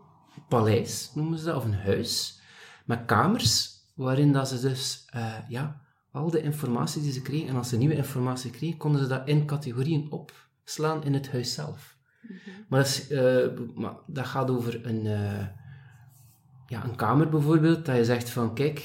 paleis, 0.48 1.10
noemen 1.14 1.38
ze 1.38 1.44
dat, 1.44 1.56
of 1.56 1.64
een 1.64 1.74
huis, 1.74 2.40
met 2.84 3.04
kamers, 3.04 3.74
waarin 3.94 4.32
dat 4.32 4.48
ze 4.48 4.60
dus, 4.60 5.06
eh, 5.10 5.34
ja, 5.48 5.80
al 6.10 6.30
de 6.30 6.42
informatie 6.42 7.02
die 7.02 7.12
ze 7.12 7.22
kregen, 7.22 7.48
en 7.48 7.56
als 7.56 7.68
ze 7.68 7.76
nieuwe 7.76 7.96
informatie 7.96 8.50
kregen, 8.50 8.78
konden 8.78 9.00
ze 9.00 9.06
dat 9.06 9.28
in 9.28 9.46
categorieën 9.46 10.10
opslaan 10.10 11.04
in 11.04 11.14
het 11.14 11.30
huis 11.30 11.54
zelf. 11.54 11.96
Maar, 12.68 12.80
dat, 12.80 12.88
is, 12.88 13.08
eh, 13.08 13.46
maar 13.74 13.94
dat 14.06 14.26
gaat 14.26 14.50
over 14.50 14.86
een, 14.86 15.06
eh, 15.06 15.46
ja, 16.66 16.84
een 16.84 16.96
kamer 16.96 17.28
bijvoorbeeld, 17.28 17.84
dat 17.84 17.96
je 17.96 18.04
zegt 18.04 18.30
van, 18.30 18.54
kijk, 18.54 18.78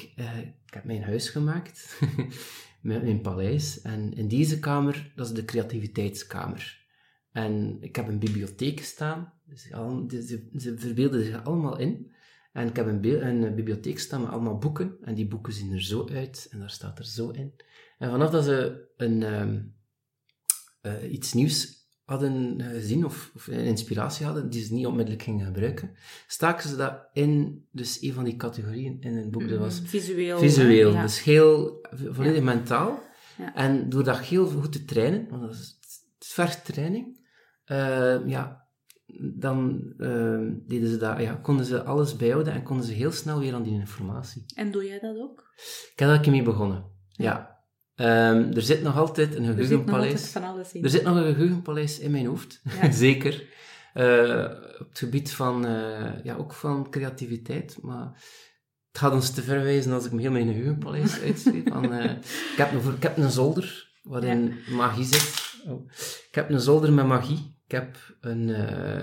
ik 0.65 0.73
heb 0.73 0.83
mijn 0.83 1.03
huis 1.03 1.29
gemaakt, 1.29 1.99
met 2.81 3.03
mijn 3.03 3.21
paleis, 3.21 3.81
en 3.81 4.13
in 4.13 4.27
deze 4.27 4.59
kamer, 4.59 5.11
dat 5.15 5.27
is 5.27 5.33
de 5.33 5.45
creativiteitskamer. 5.45 6.85
En 7.31 7.77
ik 7.81 7.95
heb 7.95 8.07
een 8.07 8.19
bibliotheek 8.19 8.79
staan, 8.83 9.33
dus 9.45 9.73
al- 9.73 10.05
ze, 10.09 10.49
ze 10.57 10.77
verbeelden 10.77 11.23
zich 11.25 11.43
allemaal 11.43 11.77
in. 11.77 12.11
En 12.53 12.67
ik 12.67 12.75
heb 12.75 12.87
een, 12.87 13.25
een 13.27 13.55
bibliotheek 13.55 13.99
staan 13.99 14.21
met 14.21 14.29
allemaal 14.29 14.57
boeken, 14.57 14.97
en 15.01 15.15
die 15.15 15.27
boeken 15.27 15.53
zien 15.53 15.71
er 15.71 15.81
zo 15.81 16.09
uit, 16.09 16.47
en 16.51 16.59
daar 16.59 16.69
staat 16.69 16.99
er 16.99 17.05
zo 17.05 17.29
in. 17.29 17.53
En 17.97 18.09
vanaf 18.09 18.31
dat 18.31 18.43
ze 18.43 18.87
een, 18.97 19.23
ehm, 19.23 19.61
eh, 20.81 21.11
iets 21.11 21.33
nieuws 21.33 21.80
hadden 22.11 22.61
eh, 22.61 22.67
gezien, 22.69 23.05
of, 23.05 23.31
of 23.35 23.47
een 23.47 23.53
inspiratie 23.65 24.25
hadden, 24.25 24.49
die 24.49 24.63
ze 24.63 24.73
niet 24.73 24.85
onmiddellijk 24.85 25.23
gingen 25.23 25.45
gebruiken, 25.45 25.91
staken 26.27 26.69
ze 26.69 26.75
dat 26.75 26.93
in, 27.13 27.65
dus 27.71 28.01
een 28.01 28.13
van 28.13 28.23
die 28.23 28.35
categorieën 28.35 28.97
in 29.01 29.17
een 29.17 29.31
boek. 29.31 29.49
Dat 29.49 29.59
was 29.59 29.79
Mhm. 29.79 29.89
Visueel. 29.89 30.39
visueel? 30.39 30.91
Ja. 30.91 31.01
dus 31.01 31.23
heel, 31.23 31.79
vo- 31.91 32.13
volledig 32.13 32.43
mentaal. 32.43 32.99
Ja. 33.37 33.55
En 33.55 33.89
door 33.89 34.03
dat 34.03 34.19
heel 34.19 34.47
goed 34.47 34.71
te 34.71 34.85
trainen, 34.85 35.27
want 35.29 35.41
dat 35.41 35.51
is, 35.53 35.77
het 36.17 36.27
vergt 36.27 36.65
training, 36.65 37.19
eh, 37.65 38.27
ja, 38.27 38.65
dan 39.33 39.81
eh, 39.97 40.39
deden 40.67 40.89
ze 40.89 40.97
dat, 40.97 41.19
ja, 41.19 41.33
konden 41.33 41.65
ze 41.65 41.83
alles 41.83 42.15
bijhouden 42.15 42.53
en 42.53 42.63
konden 42.63 42.85
ze 42.85 42.93
heel 42.93 43.11
snel 43.11 43.39
weer 43.39 43.53
aan 43.53 43.63
die 43.63 43.73
informatie. 43.79 44.43
En 44.55 44.71
doe 44.71 44.85
jij 44.85 44.99
dat 44.99 45.17
ook? 45.17 45.51
Ik 45.93 45.99
heb 45.99 46.07
daar 46.09 46.29
mee 46.31 46.43
begonnen. 46.43 46.83
Ja. 47.09 47.50
Ehm, 47.95 48.51
er 48.53 48.61
zit 48.61 48.81
nog 48.81 48.97
altijd 48.97 49.35
een 49.35 49.45
geheugenpaleis. 49.45 50.35
Er 50.81 50.89
zit 50.89 51.03
nog 51.03 51.15
een 51.15 51.33
geheugenpaleis 51.33 51.99
in 51.99 52.11
mijn 52.11 52.25
hoofd, 52.25 52.61
Ja. 52.81 52.91
zeker. 53.07 53.49
Eh, 53.93 54.45
op 54.79 54.89
het 54.89 54.99
gebied 54.99 55.33
van, 55.33 55.65
eh, 55.65 56.23
ja, 56.23 56.35
ook 56.35 56.53
van 56.53 56.89
creativiteit, 56.89 57.77
maar 57.81 58.05
het 58.91 59.01
gaat 59.01 59.13
ons 59.13 59.31
te 59.31 59.41
ver 59.41 59.63
wijzen 59.63 59.91
als 59.91 60.05
ik 60.05 60.11
me 60.11 60.21
heel 60.21 60.31
mijn 60.31 60.47
geheugenpaleis 60.47 61.19
uitschreef. 61.25 61.63
Van, 61.65 61.93
eh, 61.93 62.11
ik, 62.51 62.57
heb 62.57 62.71
een, 62.71 62.95
ik 62.95 63.03
heb 63.03 63.17
een 63.17 63.31
zolder 63.31 63.89
waarin 64.03 64.53
magie 64.69 65.05
zit. 65.05 65.53
Oh. 65.67 65.91
Ik 66.27 66.35
heb 66.35 66.49
een 66.49 66.59
zolder 66.59 66.93
met 66.93 67.05
magie. 67.05 67.55
Ik 67.65 67.71
heb 67.71 68.15
een, 68.21 68.47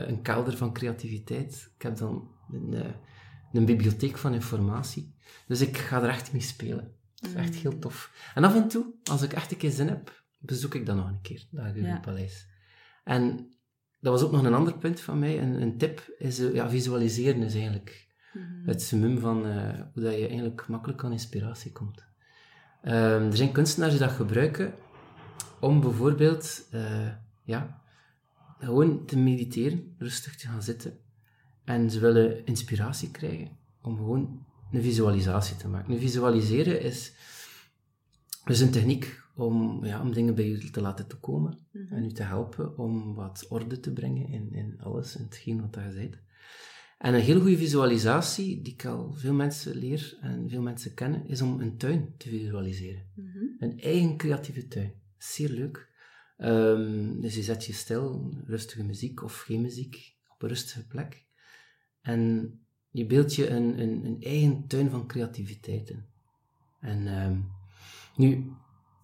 een 0.08 0.22
kelder 0.22 0.56
van 0.56 0.72
creativiteit. 0.72 1.70
Ik 1.76 1.82
heb 1.82 1.96
dan 1.96 2.30
een, 2.52 2.74
een 3.52 3.64
bibliotheek 3.64 4.18
van 4.18 4.34
informatie. 4.34 5.14
Dus 5.46 5.60
ik 5.60 5.76
ga 5.76 6.02
er 6.02 6.08
echt 6.08 6.32
mee 6.32 6.42
spelen. 6.42 6.97
Dat 7.20 7.30
is 7.30 7.36
echt 7.36 7.54
heel 7.54 7.78
tof. 7.78 8.30
En 8.34 8.44
af 8.44 8.54
en 8.54 8.68
toe, 8.68 8.94
als 9.10 9.22
ik 9.22 9.32
echt 9.32 9.50
een 9.50 9.56
keer 9.56 9.70
zin 9.70 9.88
heb, 9.88 10.24
bezoek 10.38 10.74
ik 10.74 10.86
dat 10.86 10.96
nog 10.96 11.08
een 11.08 11.20
keer, 11.20 11.46
dat 11.50 11.64
Geheugenpaleis. 11.64 12.46
En 13.04 13.52
dat 14.00 14.12
was 14.12 14.22
ook 14.22 14.32
nog 14.32 14.44
een 14.44 14.54
ander 14.54 14.78
punt 14.78 15.00
van 15.00 15.18
mij. 15.18 15.42
Een, 15.42 15.62
een 15.62 15.78
tip 15.78 16.14
is, 16.18 16.38
eh, 16.38 16.54
ja, 16.54 16.70
visualiseren 16.70 17.42
is 17.42 17.54
eigenlijk 17.54 18.06
Mhm. 18.32 18.66
het 18.68 18.82
summum 18.82 19.18
van 19.18 19.46
eh, 19.46 19.80
hoe 19.92 20.02
dat 20.02 20.12
je 20.14 20.26
eigenlijk 20.26 20.68
makkelijk 20.68 21.04
aan 21.04 21.12
inspiratie 21.12 21.72
komt. 21.72 22.06
Ehm, 22.82 23.22
er 23.24 23.36
zijn 23.36 23.52
kunstenaars 23.52 23.92
die 23.92 24.00
dat 24.00 24.10
gebruiken 24.10 24.74
om 25.60 25.80
bijvoorbeeld, 25.80 26.66
eh, 26.70 27.08
ja, 27.44 27.82
gewoon 28.58 29.04
te 29.06 29.18
mediteren, 29.18 29.94
rustig 29.98 30.36
te 30.36 30.46
gaan 30.46 30.62
zitten. 30.62 30.98
En 31.64 31.90
ze 31.90 32.00
willen 32.00 32.46
inspiratie 32.46 33.10
krijgen 33.10 33.56
om 33.82 33.96
gewoon 33.96 34.46
een 34.72 34.82
visualisatie 34.82 35.56
te 35.56 35.68
maken. 35.68 35.92
Nu, 35.92 35.98
visualiseren 35.98 36.80
is 36.80 37.12
dus 38.44 38.60
een 38.60 38.70
techniek 38.70 39.20
om, 39.34 39.84
ja, 39.84 40.00
om 40.00 40.12
dingen 40.12 40.34
bij 40.34 40.48
je 40.48 40.70
te 40.70 40.80
laten 40.80 41.06
toekomen 41.06 41.58
Mhm. 41.72 41.94
en 41.94 42.04
u 42.04 42.12
te 42.12 42.22
helpen 42.22 42.78
om 42.78 43.14
wat 43.14 43.46
orde 43.48 43.80
te 43.80 43.92
brengen 43.92 44.28
in, 44.28 44.52
in 44.52 44.80
alles, 44.80 45.16
in 45.16 45.22
hetgeen 45.24 45.60
wat 45.60 45.74
je 45.74 45.94
bent. 45.94 46.18
En 46.98 47.14
een 47.14 47.20
heel 47.20 47.40
goede 47.40 47.56
visualisatie, 47.56 48.62
die 48.62 48.72
ik 48.72 48.84
al 48.84 49.12
veel 49.12 49.32
mensen 49.34 49.76
leer 49.76 50.18
en 50.20 50.48
veel 50.48 50.62
mensen 50.62 50.94
kennen, 50.94 51.26
is 51.26 51.42
om 51.42 51.60
een 51.60 51.76
tuin 51.76 52.14
te 52.16 52.28
visualiseren. 52.28 53.06
Mhm. 53.14 53.38
Een 53.58 53.80
eigen 53.80 54.16
creatieve 54.16 54.68
tuin. 54.68 54.92
Zeer 55.18 55.48
leuk. 55.48 55.88
Ehm, 56.36 57.20
dus 57.20 57.34
je 57.34 57.42
zet 57.42 57.64
je 57.64 57.72
stil, 57.72 58.34
rustige 58.46 58.84
muziek 58.84 59.22
of 59.22 59.40
geen 59.40 59.60
muziek, 59.60 60.16
op 60.28 60.42
een 60.42 60.48
rustige 60.48 60.86
plek. 60.86 61.24
En 62.00 62.52
je 62.90 63.06
beeldt 63.06 63.34
je 63.34 63.48
een, 63.48 63.80
een, 63.80 64.04
een 64.04 64.22
eigen 64.22 64.66
tuin 64.66 64.90
van 64.90 65.06
creativiteit 65.06 65.90
in. 65.90 66.04
En 66.80 67.06
ehm, 67.06 67.40
Nu, 68.16 68.52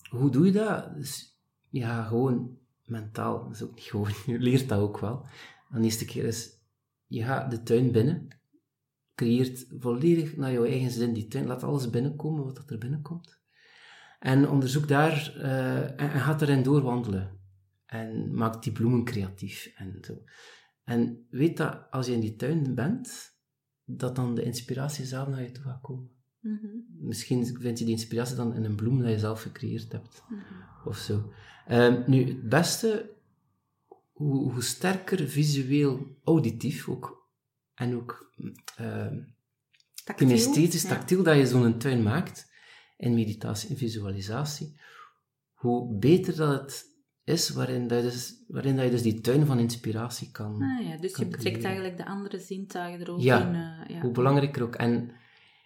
hoe 0.08 0.30
doe 0.30 0.46
je 0.46 0.52
dat? 0.52 0.94
Dus, 0.94 1.38
ja, 1.70 2.04
gewoon 2.04 2.58
mentaal. 2.84 3.44
Dat 3.44 3.54
is 3.54 3.62
ook 3.62 3.74
niet 3.74 3.84
gewoon. 3.84 4.12
Je 4.26 4.38
leert 4.38 4.68
dat 4.68 4.80
ook 4.80 4.98
wel. 4.98 5.26
De 5.70 5.80
eerste 5.80 6.04
keer 6.04 6.24
is, 6.24 6.60
je 7.06 7.22
gaat 7.22 7.50
de 7.50 7.62
tuin 7.62 7.92
binnen, 7.92 8.28
creëert 9.14 9.66
volledig 9.78 10.36
naar 10.36 10.52
jouw 10.52 10.64
eigen 10.64 10.90
zin 10.90 11.12
die 11.12 11.26
tuin, 11.26 11.46
laat 11.46 11.62
alles 11.62 11.90
binnenkomen 11.90 12.44
wat 12.44 12.70
er 12.70 12.78
binnenkomt. 12.78 13.38
En 14.18 14.48
onderzoek 14.48 14.88
daar, 14.88 15.36
en, 15.36 15.96
en 15.96 16.20
gaat 16.20 16.42
erin 16.42 16.62
doorwandelen. 16.62 17.38
En 17.86 18.34
maak 18.34 18.62
die 18.62 18.72
bloemen 18.72 19.04
creatief 19.04 19.72
en 19.76 19.98
zo. 20.00 20.22
En 20.84 21.26
weet 21.30 21.56
dat 21.56 21.90
als 21.90 22.06
je 22.06 22.12
in 22.12 22.20
die 22.20 22.36
tuin 22.36 22.74
bent, 22.74 23.33
dat 23.84 24.16
dan 24.16 24.34
de 24.34 24.42
inspiratie 24.42 25.04
zelf 25.04 25.28
naar 25.28 25.42
je 25.42 25.50
toe 25.50 25.64
gaat 25.64 25.80
komen. 25.80 26.10
Mhm. 26.40 26.66
Misschien 26.98 27.46
vind 27.46 27.78
je 27.78 27.84
die 27.84 27.94
inspiratie 27.94 28.36
dan 28.36 28.54
in 28.54 28.64
een 28.64 28.76
bloem 28.76 28.98
dat 29.02 29.10
je 29.10 29.18
zelf 29.18 29.42
gecreëerd 29.42 29.92
hebt. 29.92 30.22
Mhm. 30.28 30.40
Of 30.84 30.96
zo. 30.96 31.32
Ehm, 31.66 32.02
nu, 32.06 32.24
het 32.24 32.48
beste, 32.48 33.10
hoe, 34.12 34.52
hoe 34.52 34.62
sterker 34.62 35.28
visueel, 35.28 36.16
auditief 36.24 36.88
ook, 36.88 37.28
en 37.74 37.96
ook 37.96 38.32
ehm 38.76 39.32
Tactiel, 40.04 40.28
kinesthetisch, 40.28 40.82
ja. 40.82 40.88
tactiel, 40.88 41.22
dat 41.22 41.36
je 41.36 41.46
zo'n 41.46 41.78
tuin 41.78 42.02
maakt, 42.02 42.50
in 42.96 43.14
meditatie 43.14 43.68
en 43.70 43.76
visualisatie, 43.76 44.80
hoe 45.52 45.98
beter 45.98 46.36
dat 46.36 46.60
het 46.60 46.86
is, 47.24 47.50
waarin, 47.50 47.86
dat 47.88 47.98
je, 48.04 48.10
dus, 48.10 48.34
waarin 48.48 48.76
dat 48.76 48.84
je 48.84 48.90
dus 48.90 49.02
die 49.02 49.20
tuin 49.20 49.46
van 49.46 49.58
inspiratie 49.58 50.30
kan... 50.30 50.62
Ah, 50.62 50.86
ja, 50.88 50.96
dus 50.96 51.16
je 51.16 51.24
betrekt 51.26 51.42
creëren. 51.42 51.64
eigenlijk 51.64 51.96
de 51.96 52.06
andere 52.06 52.38
zintuigen 52.38 53.00
er 53.06 53.12
ook 53.12 53.20
Ja. 53.20 53.40
in. 53.48 53.54
eh, 53.54 53.96
ja. 53.96 54.00
Hoe 54.02 54.10
belangrijker 54.12 54.62
ook. 54.62 54.74
En 54.74 55.10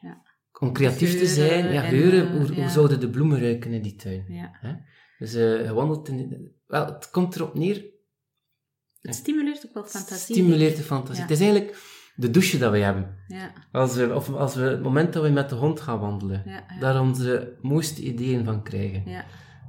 Ja. 0.01 0.23
om 0.61 0.73
creatief 0.73 1.19
te 1.19 1.27
zijn, 1.27 1.73
ja, 1.73 1.85
en, 1.85 1.95
eh, 1.95 2.31
hoe, 2.31 2.55
hoe 2.55 2.69
zouden 2.69 3.01
de 3.01 3.11
bloemen 3.11 3.41
ruiken 3.41 3.73
in 3.73 3.83
die 3.83 3.97
tuin? 3.97 4.25
Ja. 4.29 4.81
Dus 5.19 5.33
je 5.33 5.71
wandelt 5.75 6.09
in... 6.09 6.53
Wel, 6.67 6.87
het 6.87 7.11
komt 7.11 7.35
erop 7.37 7.55
neer, 7.55 7.85
Het 9.01 9.15
stimuleert 9.15 9.67
ook 9.67 9.75
wel 9.75 9.85
fantasie. 9.85 10.35
stimuleert 10.35 10.77
de 10.77 10.83
fantasie. 10.83 11.23
Het 11.23 11.31
is 11.31 11.41
eigenlijk 11.41 11.77
de 12.17 12.31
douche 12.31 12.59
dat 12.59 12.73
we 12.73 12.79
hebben. 12.79 13.17
Ja, 13.29 13.53
Als 13.73 13.95
we, 13.97 14.15
of 14.15 14.33
als 14.35 14.55
we, 14.55 14.63
het 14.63 14.83
moment 14.83 15.13
dat 15.13 15.23
we 15.23 15.29
met 15.29 15.49
de 15.49 15.55
hond 15.55 15.81
gaan 15.81 16.01
wandelen, 16.01 16.43
ja, 16.47 16.65
ja. 16.69 16.79
daar 16.81 17.01
onze 17.01 17.57
mooiste 17.63 18.03
ideeën 18.03 18.45
van 18.45 18.63
krijgen. 18.63 19.03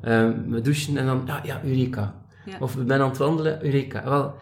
Ja, 0.01 0.07
Ehm, 0.29 0.49
we 0.49 0.61
douchen 0.61 0.97
en 0.97 1.05
dan, 1.05 1.23
ja, 1.25 1.41
ja, 1.43 1.63
Eureka. 1.63 2.25
ja. 2.45 2.57
Of 2.59 2.73
we 2.75 2.83
zijn 2.87 3.01
aan 3.01 3.09
het 3.09 3.17
wandelen, 3.17 3.65
Eureka. 3.65 4.03
Wel, 4.03 4.35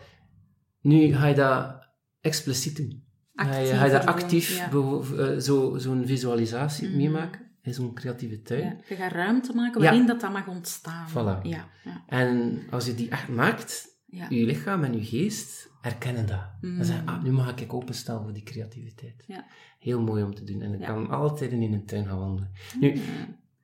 nu 0.82 1.14
ga 1.16 1.26
je 1.28 1.36
dat 1.36 1.76
expliciet 2.22 2.76
doen. 2.78 3.06
Ga 3.34 3.56
je, 3.58 3.74
ga 3.74 3.86
je 3.86 3.92
dat 3.92 4.06
actief, 4.06 4.70
beho- 4.72 5.16
eh, 5.16 5.38
zo, 5.40 5.78
zo'n 5.78 6.06
visualisatie 6.06 6.88
Mhm. 6.88 6.98
meemaken 6.98 7.42
in 7.62 7.74
zo'n 7.74 7.94
creatieve 7.94 8.42
tuin. 8.42 8.64
ja. 8.64 8.76
Je 8.90 8.96
gaat 8.96 9.12
ruimte 9.12 9.54
maken 9.54 9.82
Ja. 9.82 9.88
waarin 9.88 10.06
dat, 10.08 10.22
dat 10.22 10.32
mag 10.32 10.48
ontstaan. 10.48 11.10
Voilà. 11.10 11.42
Ja, 11.48 11.68
ja, 11.84 12.04
En 12.08 12.60
als 12.72 12.86
je 12.86 12.96
die 12.96 13.10
echt 13.10 13.28
maakt, 13.28 13.88
ja. 14.06 14.26
je 14.30 14.46
lichaam 14.46 14.84
en 14.84 14.94
je 14.94 15.06
geest 15.06 15.70
herkennen 15.82 16.26
dat. 16.28 16.50
Mm. 16.62 16.76
Dan 16.76 16.86
zeggen, 16.86 17.08
ah, 17.08 17.24
nu 17.24 17.32
mag 17.32 17.56
ik 17.56 17.74
openstaan 17.74 18.24
voor 18.24 18.34
die 18.34 18.44
creativiteit. 18.44 19.24
Ja. 19.28 19.46
Heel 19.80 20.02
mooi 20.02 20.24
om 20.24 20.36
te 20.36 20.44
doen. 20.44 20.62
En 20.62 20.74
ik 20.74 20.80
Ja. 20.80 20.86
kan 20.86 21.10
altijd 21.10 21.52
in 21.52 21.62
een 21.74 21.86
tuin 21.86 22.06
gaan 22.06 22.20
wandelen. 22.20 22.52
Nu, 22.80 22.94
Ja. 22.96 23.02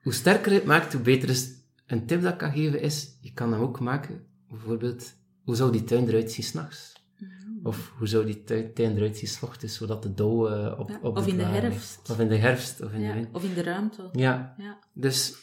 hoe 0.02 0.12
sterker 0.12 0.52
je 0.52 0.58
het 0.58 0.66
maakt, 0.66 0.92
hoe 0.92 1.02
beter 1.02 1.28
is. 1.28 1.50
Een 1.86 2.06
tip 2.06 2.22
dat 2.22 2.32
ik 2.32 2.38
kan 2.38 2.52
geven 2.52 2.80
is, 2.80 3.18
je 3.20 3.32
kan 3.32 3.52
hem 3.52 3.60
ook 3.60 3.80
maken, 3.80 4.24
bijvoorbeeld, 4.48 5.14
hoe 5.44 5.56
zou 5.56 5.72
die 5.72 5.84
tuin 5.84 6.08
eruit 6.08 6.32
zien 6.32 6.44
s'nachts? 6.44 6.92
Mhm. 7.18 7.30
Of 7.66 7.92
hoe 7.98 8.06
zou 8.06 8.24
die 8.24 8.42
tuin, 8.44 8.96
eruit 8.96 9.16
zien 9.16 9.28
's 9.28 9.42
ochtends, 9.42 9.74
zodat 9.76 10.02
de 10.02 10.14
dauw 10.14 10.48
eh, 10.48 10.78
op, 10.78 10.88
Ja, 10.88 10.98
op 11.02 11.16
of 11.16 11.26
in 11.26 11.36
de 11.36 11.42
ligt. 11.46 11.60
herfst. 11.62 12.10
Of 12.10 12.18
in 12.20 12.28
de 12.28 12.36
herfst, 12.36 12.80
of 12.82 12.92
in 12.92 12.98
de 13.00 13.06
Ja. 13.06 13.24
Of 13.32 13.44
in 13.44 13.54
de 13.54 13.62
ruimte. 13.62 14.08
Ja, 14.12 14.54
Ja. 14.58 14.78
dus 14.92 15.34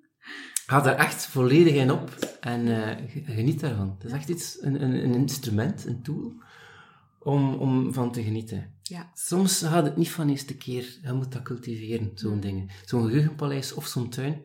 ga 0.66 0.80
daar 0.80 0.96
echt 0.96 1.26
volledig 1.26 1.74
in 1.74 1.90
op 1.92 2.10
en 2.40 2.68
eh, 2.68 3.10
ge- 3.10 3.22
geniet 3.32 3.60
daarvan. 3.60 3.94
Het 3.98 4.04
is 4.04 4.12
echt 4.12 4.28
iets, 4.28 4.58
een, 4.60 4.82
een, 4.82 5.04
een 5.04 5.14
instrument, 5.14 5.86
een 5.86 6.02
tool, 6.02 6.32
om, 7.18 7.54
om 7.54 7.92
van 7.92 8.12
te 8.12 8.22
genieten. 8.22 8.74
Ja. 8.82 9.10
Soms 9.14 9.62
gaat 9.62 9.84
het 9.84 9.96
niet 9.96 10.10
van 10.10 10.28
eerste 10.28 10.56
keer, 10.56 10.98
je 11.02 11.12
moet 11.12 11.32
dat 11.32 11.42
cultiveren, 11.42 12.10
zo'n 12.14 12.34
Mm. 12.34 12.40
dingen. 12.40 12.68
Zo'n 12.84 13.04
geheugenpaleis 13.04 13.72
of 13.74 13.86
zo'n 13.86 14.08
tuin. 14.10 14.42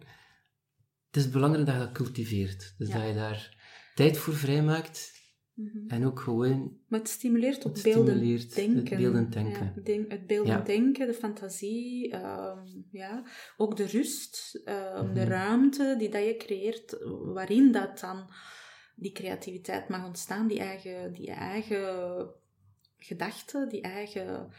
Het 1.12 1.15
is 1.24 1.30
belangrijk 1.30 1.65
dat 1.65 1.76
je 1.76 1.82
dat 1.82 1.91
cultiveert. 1.91 2.74
Dus 2.78 2.88
Ja. 2.88 2.97
dat 2.97 3.08
je 3.08 3.13
daar 3.13 3.58
tijd 3.95 4.17
voor 4.17 4.34
vrijmaakt 4.34 5.19
Mhm. 5.54 5.88
en 5.88 6.06
ook 6.06 6.19
gewoon 6.19 6.78
Maar 6.88 7.00
het 7.00 7.10
stimuleert 7.10 7.65
ook 7.67 7.74
het 7.76 7.84
denken. 8.56 8.97
beeldend 8.97 9.34
denken. 9.34 9.65
Ja, 9.65 9.71
het 9.76 9.86
denk- 9.86 10.12
het 10.12 10.28
beelden 10.28 10.54
Ja. 10.54 10.62
denken, 10.62 11.08
de 11.08 11.13
fantasie, 11.13 12.12
ehm, 12.12 12.60
ja. 12.91 13.24
ook 13.58 13.76
de 13.78 13.86
rust, 13.86 14.62
ehm, 14.65 15.13
de 15.13 15.19
Mhm. 15.19 15.30
ruimte 15.30 15.95
die 16.00 16.10
dat 16.10 16.24
je 16.26 16.36
creëert, 16.38 16.97
waarin 17.34 17.71
dat 17.71 18.00
dan 18.00 18.30
die 18.95 19.12
creativiteit 19.12 19.89
mag 19.89 20.06
ontstaan, 20.06 20.47
die 20.47 20.60
eigen, 20.60 21.13
die 21.13 21.32
eigen 21.32 22.30
gedachten, 22.97 23.69
die 23.69 23.82
eigen 23.82 24.50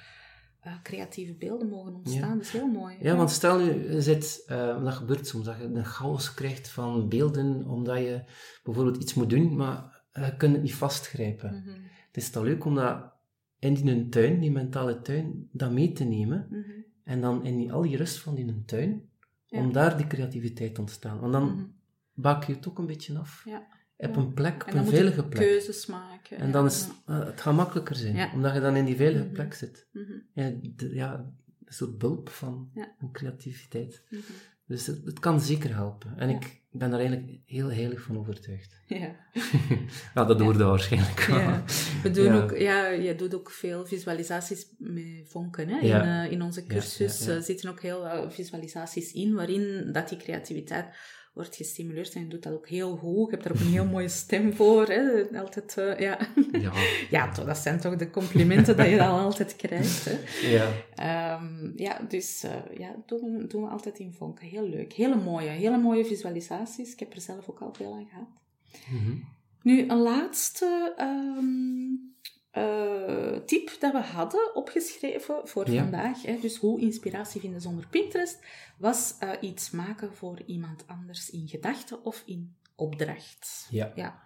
creatieve 0.82 1.34
beelden 1.34 1.68
mogen 1.68 1.94
ontstaan. 1.94 2.28
Ja. 2.28 2.34
Dat 2.34 2.42
is 2.42 2.50
heel 2.50 2.66
mooi. 2.66 2.96
Ja, 3.00 3.16
want 3.16 3.30
stel 3.30 3.60
je 3.60 4.02
zit, 4.02 4.42
eh, 4.46 4.84
dat 4.84 4.94
gebeurt 4.94 5.26
soms, 5.26 5.44
dat 5.44 5.56
je 5.56 5.64
een 5.64 5.84
chaos 5.84 6.34
krijgt 6.34 6.68
van 6.68 7.08
beelden, 7.08 7.66
omdat 7.66 7.98
je 7.98 8.24
bijvoorbeeld 8.64 9.02
iets 9.02 9.14
moet 9.14 9.30
doen, 9.30 9.56
maar 9.56 10.04
je 10.12 10.36
kunt 10.36 10.52
het 10.52 10.62
niet 10.62 10.74
vastgrijpen. 10.74 11.54
Mhm, 11.54 11.80
Het 12.06 12.22
is 12.22 12.32
dan 12.32 12.44
leuk 12.44 12.64
om 12.64 12.74
dat 12.74 13.12
in 13.58 13.74
die 13.74 14.08
tuin, 14.08 14.40
die 14.40 14.50
mentale 14.50 15.00
tuin, 15.00 15.48
dat 15.52 15.70
mee 15.70 15.92
te 15.92 16.04
nemen, 16.04 16.46
mhm, 16.50 16.70
en 17.04 17.20
dan 17.20 17.44
in 17.44 17.56
die, 17.56 17.72
al 17.72 17.82
die 17.82 17.96
rust 17.96 18.18
van 18.18 18.34
die 18.34 18.64
tuin, 18.64 19.10
Ja. 19.46 19.58
om 19.58 19.72
daar 19.72 19.96
die 19.96 20.06
creativiteit 20.06 20.74
te 20.74 20.80
ontstaan. 20.80 21.20
Want 21.20 21.32
dan 21.32 21.44
mhm. 21.44 21.64
bak 22.12 22.44
je 22.44 22.54
het 22.54 22.68
ook 22.68 22.78
een 22.78 22.86
beetje 22.86 23.18
af. 23.18 23.42
Ja. 23.44 23.66
Op 24.08 24.16
een 24.16 24.32
plek, 24.34 24.66
op 24.66 24.74
een 24.74 24.86
veilige 24.86 25.24
plek. 25.24 25.42
keuzes 25.48 25.86
maken. 25.86 26.36
En 26.36 26.50
dan 26.52 26.66
is 26.66 26.86
eh, 27.06 27.24
het 27.26 27.40
gaat 27.40 27.54
makkelijker 27.54 27.96
zijn, 27.96 28.30
omdat 28.34 28.54
je 28.54 28.60
dan 28.60 28.76
in 28.76 28.84
die 28.84 28.96
veilige 28.96 29.24
Mhm. 29.24 29.32
plek 29.32 29.54
zit. 29.54 29.86
Mhm, 29.92 30.54
Ja, 30.94 31.12
een 31.64 31.72
soort 31.72 31.98
bulp 31.98 32.28
van, 32.28 32.70
creativiteit. 33.12 34.02
mhm. 34.10 34.20
Dus 34.66 34.86
het, 34.86 35.04
het 35.04 35.18
kan 35.18 35.40
zeker 35.40 35.74
helpen. 35.74 36.12
En 36.16 36.28
ik 36.28 36.60
ben 36.70 36.90
daar 36.90 36.98
eigenlijk 37.00 37.38
heel 37.46 37.70
heilig 37.72 38.00
van 38.02 38.18
overtuigd. 38.18 38.80
Ja. 38.86 39.16
ja, 40.14 40.24
dat 40.24 40.40
hoorde 40.40 40.64
waarschijnlijk 40.64 41.20
wel. 41.20 41.38
Ja. 41.38 41.64
We 42.02 42.10
doen 42.10 42.24
Ja. 42.24 42.42
ook, 42.42 42.56
ja, 42.58 42.86
je 42.88 43.14
doet 43.14 43.34
ook 43.34 43.50
veel 43.50 43.86
visualisaties 43.86 44.66
met 44.78 45.04
vonken. 45.24 45.68
Hè? 45.68 45.78
In, 45.78 45.90
eh, 46.00 46.30
in 46.32 46.42
onze 46.42 46.64
cursus 46.66 47.26
eh, 47.26 47.38
zitten 47.40 47.70
ook 47.70 47.80
heel 47.80 48.06
eh, 48.06 48.30
visualisaties 48.30 49.12
in, 49.12 49.34
waarin 49.34 49.92
dat 49.92 50.08
die 50.08 50.18
creativiteit 50.18 50.86
wordt 51.32 51.56
gestimuleerd. 51.56 52.14
En 52.14 52.20
je 52.20 52.28
doet 52.28 52.42
dat 52.42 52.52
ook 52.52 52.68
heel 52.68 52.96
goed. 52.96 53.30
Je 53.30 53.30
hebt 53.30 53.44
er 53.44 53.52
ook 53.52 53.60
een 53.60 53.72
heel 53.72 53.86
mooie 53.86 54.08
stem 54.08 54.52
voor. 54.52 54.86
Hè? 54.86 55.22
Altijd, 55.38 55.76
eh, 55.76 55.98
ja. 55.98 56.18
Ja, 56.52 56.72
ja, 57.10 57.32
toch, 57.32 57.44
dat 57.44 57.58
zijn 57.58 57.80
toch 57.80 57.96
de 57.96 58.10
complimenten 58.10 58.76
dat 58.76 58.88
je 58.88 58.96
dan 58.96 59.18
altijd 59.18 59.56
krijgt. 59.56 60.04
Hè? 60.04 60.18
ja. 60.48 60.70
Ehm, 60.94 61.70
ja, 61.76 62.00
dus 62.08 62.42
eh, 62.42 62.78
ja, 62.78 62.94
doen, 63.06 63.46
doen 63.48 63.62
we 63.62 63.68
altijd 63.68 63.98
in 63.98 64.12
vonken. 64.12 64.46
Heel 64.46 64.68
leuk. 64.68 64.92
Hele 64.92 65.16
mooie, 65.16 65.48
hele 65.48 65.78
mooie 65.78 66.04
visualisaties. 66.04 66.92
Ik 66.92 66.98
heb 66.98 67.12
er 67.12 67.20
zelf 67.20 67.48
ook 67.48 67.60
al 67.60 67.74
veel 67.74 67.94
aan 67.94 68.08
gehad. 68.10 68.28
Mhm. 68.88 69.16
Nu, 69.62 69.88
een 69.88 69.98
laatste 69.98 70.94
ehm, 70.96 72.10
eh, 72.52 73.36
tip 73.46 73.76
dat 73.80 73.92
we 73.92 73.98
hadden 74.00 74.54
opgeschreven 74.54 75.40
voor 75.48 75.70
Ja. 75.70 75.82
vandaag, 75.82 76.22
hè, 76.22 76.38
dus 76.40 76.56
hoe 76.56 76.80
inspiratie 76.80 77.40
vinden 77.40 77.60
zonder 77.60 77.86
Pinterest, 77.90 78.38
was 78.78 79.16
eh, 79.18 79.30
iets 79.40 79.70
maken 79.70 80.14
voor 80.14 80.42
iemand 80.46 80.84
anders 80.86 81.30
in 81.30 81.48
gedachten 81.48 82.04
of 82.04 82.22
in 82.26 82.54
opdracht. 82.76 83.66
Ja. 83.70 83.92
Ja. 83.94 84.20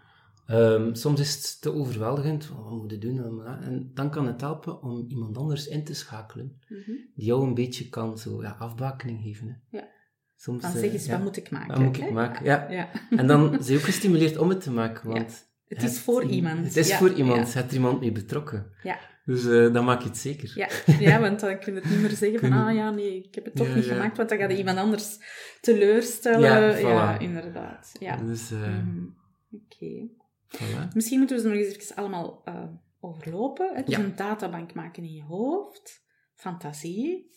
Ehm, 0.47 0.95
soms 0.95 1.21
is 1.21 1.35
het 1.35 1.61
te 1.61 1.73
overweldigend, 1.73 2.49
wat 2.49 2.71
moet 2.71 2.91
je 2.91 2.99
doen? 2.99 3.47
En 3.47 3.91
dan 3.95 4.11
kan 4.11 4.27
het 4.27 4.41
helpen 4.41 4.83
om 4.83 5.05
iemand 5.09 5.37
anders 5.39 5.67
in 5.69 5.85
te 5.85 5.95
schakelen, 5.95 6.61
Mhm. 6.69 6.91
die 7.15 7.27
jou 7.27 7.43
een 7.47 7.55
beetje 7.55 7.89
kan 7.89 8.19
zo, 8.19 8.43
ja, 8.43 8.57
afbakening 8.59 9.23
geven. 9.23 9.49
Hè. 9.71 9.79
Ja. 9.79 9.89
Soms, 10.37 10.63
Dan 10.63 10.73
eh, 10.73 10.79
zeg 10.79 10.93
eens, 10.93 11.09
wat 11.09 11.23
moet 11.23 11.37
ik 11.37 11.51
maken? 11.51 11.69
Wat 11.69 11.79
moet 11.79 11.97
ik 11.97 12.03
hè? 12.03 12.11
maken? 12.11 12.45
Ja. 12.45 12.71
ja. 12.71 12.89
En 13.11 13.27
dan 13.27 13.49
zijn 13.51 13.65
je 13.73 13.77
ook 13.77 13.85
gestimuleerd 13.85 14.37
om 14.37 14.49
het 14.49 14.61
te 14.61 14.71
maken, 14.71 15.09
want 15.11 15.46
Het 15.69 15.83
is 15.83 15.99
voor 16.01 16.25
iemand. 16.25 16.65
Het 16.67 16.77
is 16.77 16.89
Ja, 16.89 16.97
voor 16.99 17.13
iemand, 17.13 17.53
je 17.53 17.59
hebt 17.59 17.71
er 17.71 17.77
iemand 17.77 18.01
mee 18.01 18.13
betrokken. 18.13 18.73
Ja. 18.83 18.99
Dus 19.25 19.45
eh, 19.47 19.73
dan 19.73 19.85
maak 19.85 20.01
je 20.03 20.09
het 20.09 20.17
zeker. 20.19 20.53
Ja, 20.55 20.69
ja, 20.99 21.21
want 21.21 21.41
dan 21.41 21.59
kun 21.59 21.75
je 21.75 21.81
het 21.81 21.91
niet 21.91 22.01
meer 22.01 22.11
zeggen 22.11 22.41
van, 22.41 22.53
ah 22.53 22.75
ja, 22.75 22.91
nee, 22.91 23.17
ik 23.25 23.35
heb 23.35 23.45
het 23.45 23.57
toch 23.57 23.67
Ja, 23.69 23.75
niet 23.75 23.85
ja. 23.85 23.93
gemaakt, 23.95 24.17
want 24.17 24.29
dan 24.29 24.39
gaat 24.39 24.53
iemand 24.53 24.79
anders 24.79 25.19
teleurstellen. 25.61 26.81
Ja, 26.81 27.19
inderdaad. 27.19 27.93
Ja. 28.01 28.17
Dus, 28.17 28.51
eh, 28.51 28.59
Mhm. 28.61 29.07
Oké. 29.53 30.09
voilà. 30.49 30.93
Misschien 30.95 31.19
moeten 31.19 31.37
we 31.37 31.43
ze 31.43 31.49
nog 31.49 31.57
eens 31.57 31.75
even 31.79 31.97
allemaal 31.97 32.43
eh, 32.45 32.65
overlopen. 33.01 33.85
Dus 33.85 33.97
een 33.97 34.17
databank 34.17 34.75
maken 34.75 35.03
in 35.03 35.13
je 35.13 35.23
hoofd, 35.23 36.05
fantasie, 36.35 37.31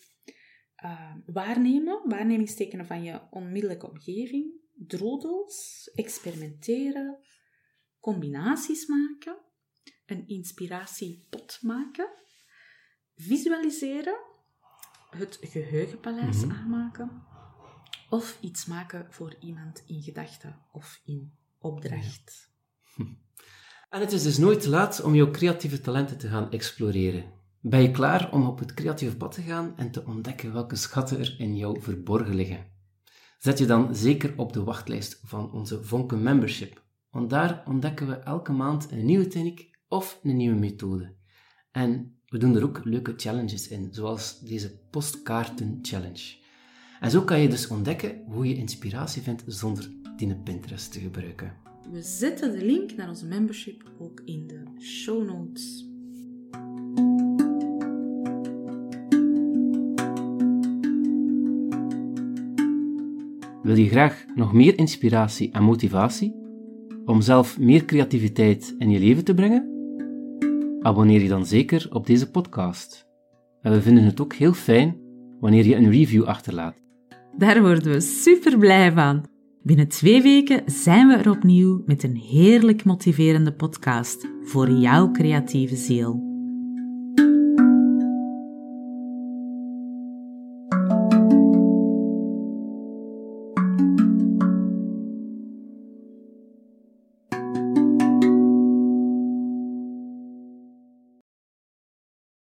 waarnemen, 1.26 2.02
waarnemingstekenen 2.06 2.86
van 2.86 3.04
je 3.04 3.20
onmiddellijke 3.30 3.90
omgeving, 3.90 4.52
droedels, 4.88 5.92
experimenteren, 5.96 7.18
combinaties 8.00 8.88
maken, 8.88 9.38
een 10.06 10.28
inspiratiepot 10.28 11.60
maken, 11.62 12.10
visualiseren, 13.16 14.20
het 15.10 15.38
geheugenpaleis 15.42 16.46
Mhm. 16.46 16.52
aanmaken, 16.56 17.28
Of 18.12 18.38
iets 18.42 18.66
maken 18.66 19.08
voor 19.10 19.36
iemand 19.40 19.84
in 19.86 20.02
gedachten 20.02 20.60
of 20.72 21.02
in 21.06 21.34
opdracht. 21.60 22.50
En 23.90 24.00
het 24.00 24.12
is 24.12 24.24
dus 24.24 24.38
nooit 24.38 24.62
te 24.62 24.70
laat 24.70 25.02
om 25.02 25.16
jouw 25.16 25.32
creatieve 25.32 25.82
talenten 25.82 26.18
te 26.18 26.28
gaan 26.28 26.52
exploreren. 26.52 27.34
Ben 27.62 27.82
je 27.82 27.92
klaar 27.92 28.32
om 28.32 28.48
op 28.48 28.60
het 28.60 28.74
creatieve 28.74 29.18
pad 29.18 29.32
te 29.32 29.42
gaan 29.42 29.78
en 29.78 29.92
te 29.92 30.06
ontdekken 30.06 30.54
welke 30.54 30.76
schatten 30.76 31.20
er 31.20 31.36
in 31.40 31.58
jou 31.58 31.82
verborgen 31.82 32.36
liggen? 32.36 32.66
Zet 33.38 33.58
je 33.58 33.66
dan 33.66 33.96
zeker 33.96 34.34
op 34.38 34.54
de 34.54 34.64
wachtlijst 34.64 35.22
van 35.24 35.52
onze 35.52 35.84
Vonken 35.84 36.24
Membership, 36.24 36.84
want 37.12 37.30
daar 37.30 37.64
ontdekken 37.68 38.08
we 38.08 38.14
elke 38.14 38.52
maand 38.52 38.92
een 38.92 39.06
nieuwe 39.06 39.28
techniek 39.28 39.70
of 39.88 40.20
een 40.24 40.38
nieuwe 40.38 40.60
methode. 40.60 41.16
En 41.72 42.20
we 42.26 42.38
doen 42.38 42.56
er 42.56 42.64
ook 42.64 42.86
leuke 42.86 43.14
challenges 43.18 43.68
in, 43.68 43.88
zoals 43.92 44.40
deze 44.40 44.80
postkaarten 44.90 45.80
challenge. 45.82 46.38
En 47.00 47.12
zo 47.12 47.22
kan 47.22 47.40
je 47.40 47.50
dus 47.50 47.68
ontdekken 47.68 48.24
hoe 48.28 48.48
je 48.48 48.56
inspiratie 48.56 49.22
vindt 49.22 49.44
zonder 49.46 49.92
die 50.18 50.36
Pinterest 50.36 50.92
te 50.92 51.00
gebruiken. 51.00 51.54
We 51.92 52.02
zetten 52.02 52.52
de 52.52 52.66
link 52.66 52.96
naar 52.96 53.10
onze 53.10 53.26
membership 53.26 53.92
ook 54.00 54.22
in 54.26 54.48
de 54.48 54.64
show 54.82 55.26
notes. 55.26 55.88
Wil 63.64 63.78
je 63.78 63.90
graag 63.90 64.26
nog 64.36 64.54
meer 64.54 64.78
inspiratie 64.78 65.52
en 65.52 65.64
motivatie 65.64 66.49
om 67.10 67.22
zelf 67.22 67.60
meer 67.60 67.86
creativiteit 67.86 68.76
in 68.78 68.90
je 68.90 69.00
leven 69.00 69.24
te 69.24 69.34
brengen? 69.34 69.70
Abonneer 70.82 71.22
je 71.22 71.28
dan 71.28 71.46
zeker 71.46 71.88
op 71.92 72.06
deze 72.06 72.32
podcast. 72.32 73.08
En 73.62 73.72
we 73.72 73.82
vinden 73.82 74.04
het 74.04 74.22
ook 74.22 74.34
heel 74.34 74.54
fijn 74.54 74.98
wanneer 75.40 75.66
je 75.66 75.76
een 75.76 75.92
review 75.92 76.24
achterlaat. 76.24 76.76
Daar 77.38 77.62
worden 77.62 77.92
we 77.92 78.00
super 78.00 78.58
blij 78.58 78.92
van. 78.92 79.26
Binnen 79.64 79.88
twee 79.88 80.22
weken 80.22 80.62
zijn 80.66 81.08
we 81.08 81.14
er 81.14 81.30
opnieuw 81.30 81.82
met 81.86 82.04
een 82.04 82.16
heerlijk 82.16 82.84
motiverende 82.84 83.54
podcast 83.54 84.28
voor 84.44 84.72
jouw 84.72 85.12
creatieve 85.12 85.76
ziel. 85.76 86.29